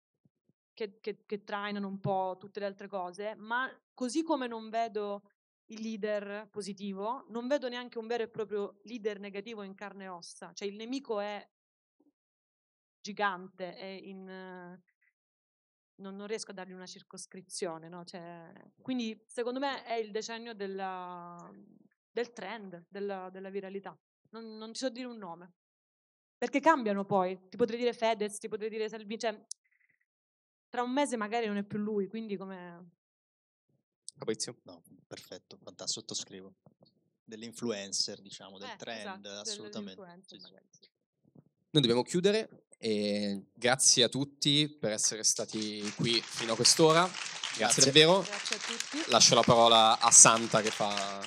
[0.73, 5.23] che, che, che trainano un po' tutte le altre cose, ma così come non vedo
[5.67, 10.09] il leader positivo, non vedo neanche un vero e proprio leader negativo in carne e
[10.09, 11.47] ossa, cioè il nemico è
[13.01, 14.25] gigante, è in,
[15.97, 18.05] non, non, riesco a dargli una circoscrizione, no?
[18.05, 21.51] cioè, quindi secondo me è il decennio della,
[22.11, 23.99] del trend, della, della viralità,
[24.31, 25.53] non, non, ti so dire un nome,
[26.37, 29.47] perché cambiano poi, ti potrei dire Fedez, ti potrei dire Salvini, cioè,
[30.69, 33.03] tra un mese magari non è più lui, quindi come...
[34.17, 34.57] Fabrizio?
[34.65, 36.55] No, perfetto, fantastico, sottoscrivo.
[37.25, 40.03] Dell'influencer, diciamo, del Eh, trend, esatto, assolutamente.
[40.27, 40.53] Sì, sì.
[41.71, 47.03] Noi dobbiamo chiudere e grazie a tutti per essere stati qui fino a quest'ora.
[47.05, 47.85] Grazie, Grazie.
[47.85, 48.21] davvero.
[48.21, 49.11] Grazie a tutti.
[49.11, 51.21] Lascio la parola a Santa che fa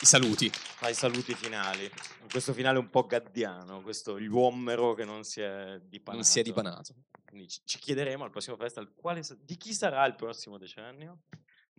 [0.00, 0.50] i saluti.
[0.50, 1.84] Fa i saluti finali.
[1.84, 6.22] In questo finale un po' gaddiano, questo uomero che non si è dipanato.
[6.22, 6.94] Non si è dipanato.
[7.24, 11.22] Quindi ci- chiederemo al prossimo festival quale di chi sarà il prossimo decennio,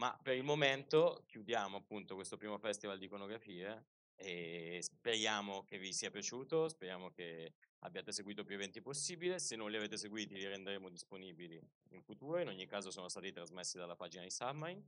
[0.02, 5.94] ma per il momento chiudiamo appunto questo primo festival di iconografie e speriamo che vi
[5.94, 10.48] sia piaciuto, speriamo che abbiate seguito più eventi possibile, se non li avete seguiti li
[10.48, 14.84] renderemo disponibili in futuro, in ogni caso sono stati trasmessi dalla pagina di Submine.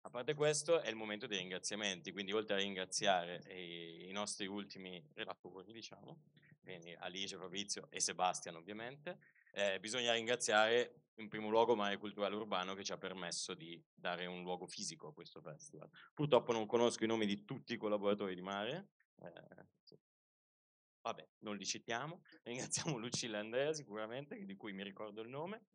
[0.00, 4.46] A parte questo è il momento dei ringraziamenti, quindi oltre a ringraziare eh, i nostri
[4.46, 6.22] ultimi relatori, diciamo,
[6.62, 9.18] quindi Alice, Fabrizio e Sebastian ovviamente,
[9.54, 14.26] eh, bisogna ringraziare in primo luogo Mare Culturale Urbano che ci ha permesso di dare
[14.26, 15.88] un luogo fisico a questo festival.
[16.12, 18.88] Purtroppo non conosco i nomi di tutti i collaboratori di Mare,
[19.20, 19.96] eh, sì.
[21.02, 25.66] vabbè, non li citiamo, ringraziamo Lucilla Andrea sicuramente, di cui mi ricordo il nome,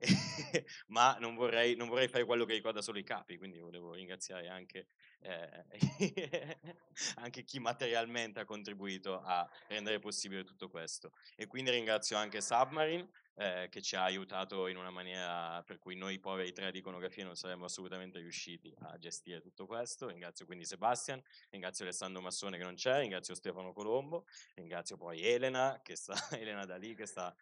[0.88, 4.48] ma non vorrei, non vorrei fare quello che ricorda solo i capi, quindi volevo ringraziare
[4.48, 4.86] anche,
[5.24, 6.58] eh,
[7.16, 11.12] anche chi materialmente ha contribuito a rendere possibile tutto questo.
[11.34, 15.96] E quindi ringrazio anche Submarine eh, che ci ha aiutato in una maniera per cui
[15.96, 20.08] noi poveri tre di iconografia non saremmo assolutamente riusciti a gestire tutto questo.
[20.08, 25.80] Ringrazio quindi Sebastian, ringrazio Alessandro Massone che non c'è, ringrazio Stefano Colombo, ringrazio poi Elena,
[25.82, 27.34] che sta, Elena da lì che sta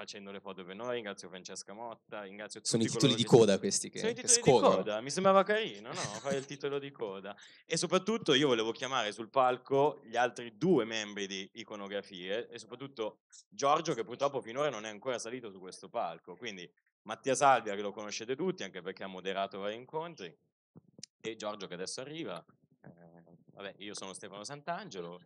[0.00, 3.90] facendo le foto per noi, ringrazio Francesca Motta, ringrazio Sono i titoli di coda questi
[3.90, 4.76] che, Sono i titoli di scorrono.
[4.76, 5.94] coda, mi sembrava carino, no?
[5.94, 7.36] Fare il titolo di coda.
[7.66, 13.18] E soprattutto io volevo chiamare sul palco gli altri due membri di iconografie e soprattutto
[13.48, 16.34] Giorgio che purtroppo finora non è ancora salito su questo palco.
[16.34, 16.70] Quindi
[17.02, 20.34] Mattia Salvia che lo conoscete tutti anche perché ha moderato vari incontri
[21.20, 22.42] e Giorgio che adesso arriva.
[22.82, 23.22] Eh,
[23.52, 25.20] vabbè, io sono Stefano Sant'Angelo.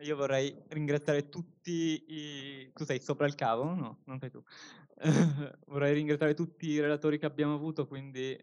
[0.00, 2.72] Io vorrei ringraziare tutti i...
[2.72, 3.74] Tu sei sopra il cavo?
[3.74, 4.42] No, non sei tu.
[5.66, 8.36] vorrei ringraziare tutti i relatori che abbiamo avuto, quindi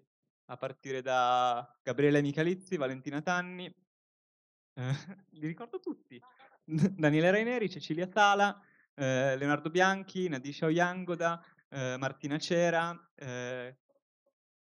[0.46, 4.94] a partire da Gabriele Michalizzi, Valentina Tanni, eh,
[5.32, 6.20] li ricordo tutti,
[6.66, 8.60] Daniele Raineri, Cecilia Sala,
[8.96, 13.78] eh, Leonardo Bianchi, Nadisha Oyangoda, eh, Martina Cera, eh,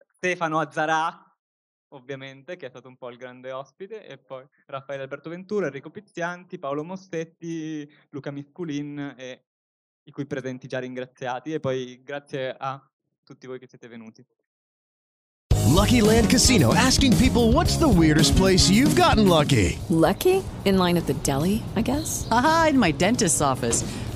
[0.08, 1.29] Stefano Azzarà,
[1.90, 5.90] ovviamente, che è stato un po' il grande ospite, e poi Raffaele Alberto Ventura, Enrico
[5.90, 9.44] Pizzianti, Paolo Mossetti, Luca Misculin e
[10.04, 12.82] i cui presenti già ringraziati e poi grazie a
[13.22, 14.24] tutti voi che siete venuti.
[15.66, 19.78] Lucky Land Casino asking people what's the weirdest place you've gotten lucky?
[19.88, 20.42] Lucky?
[20.64, 22.26] In line at the deli, I guess?
[22.30, 23.84] Aha, in my dentist's office.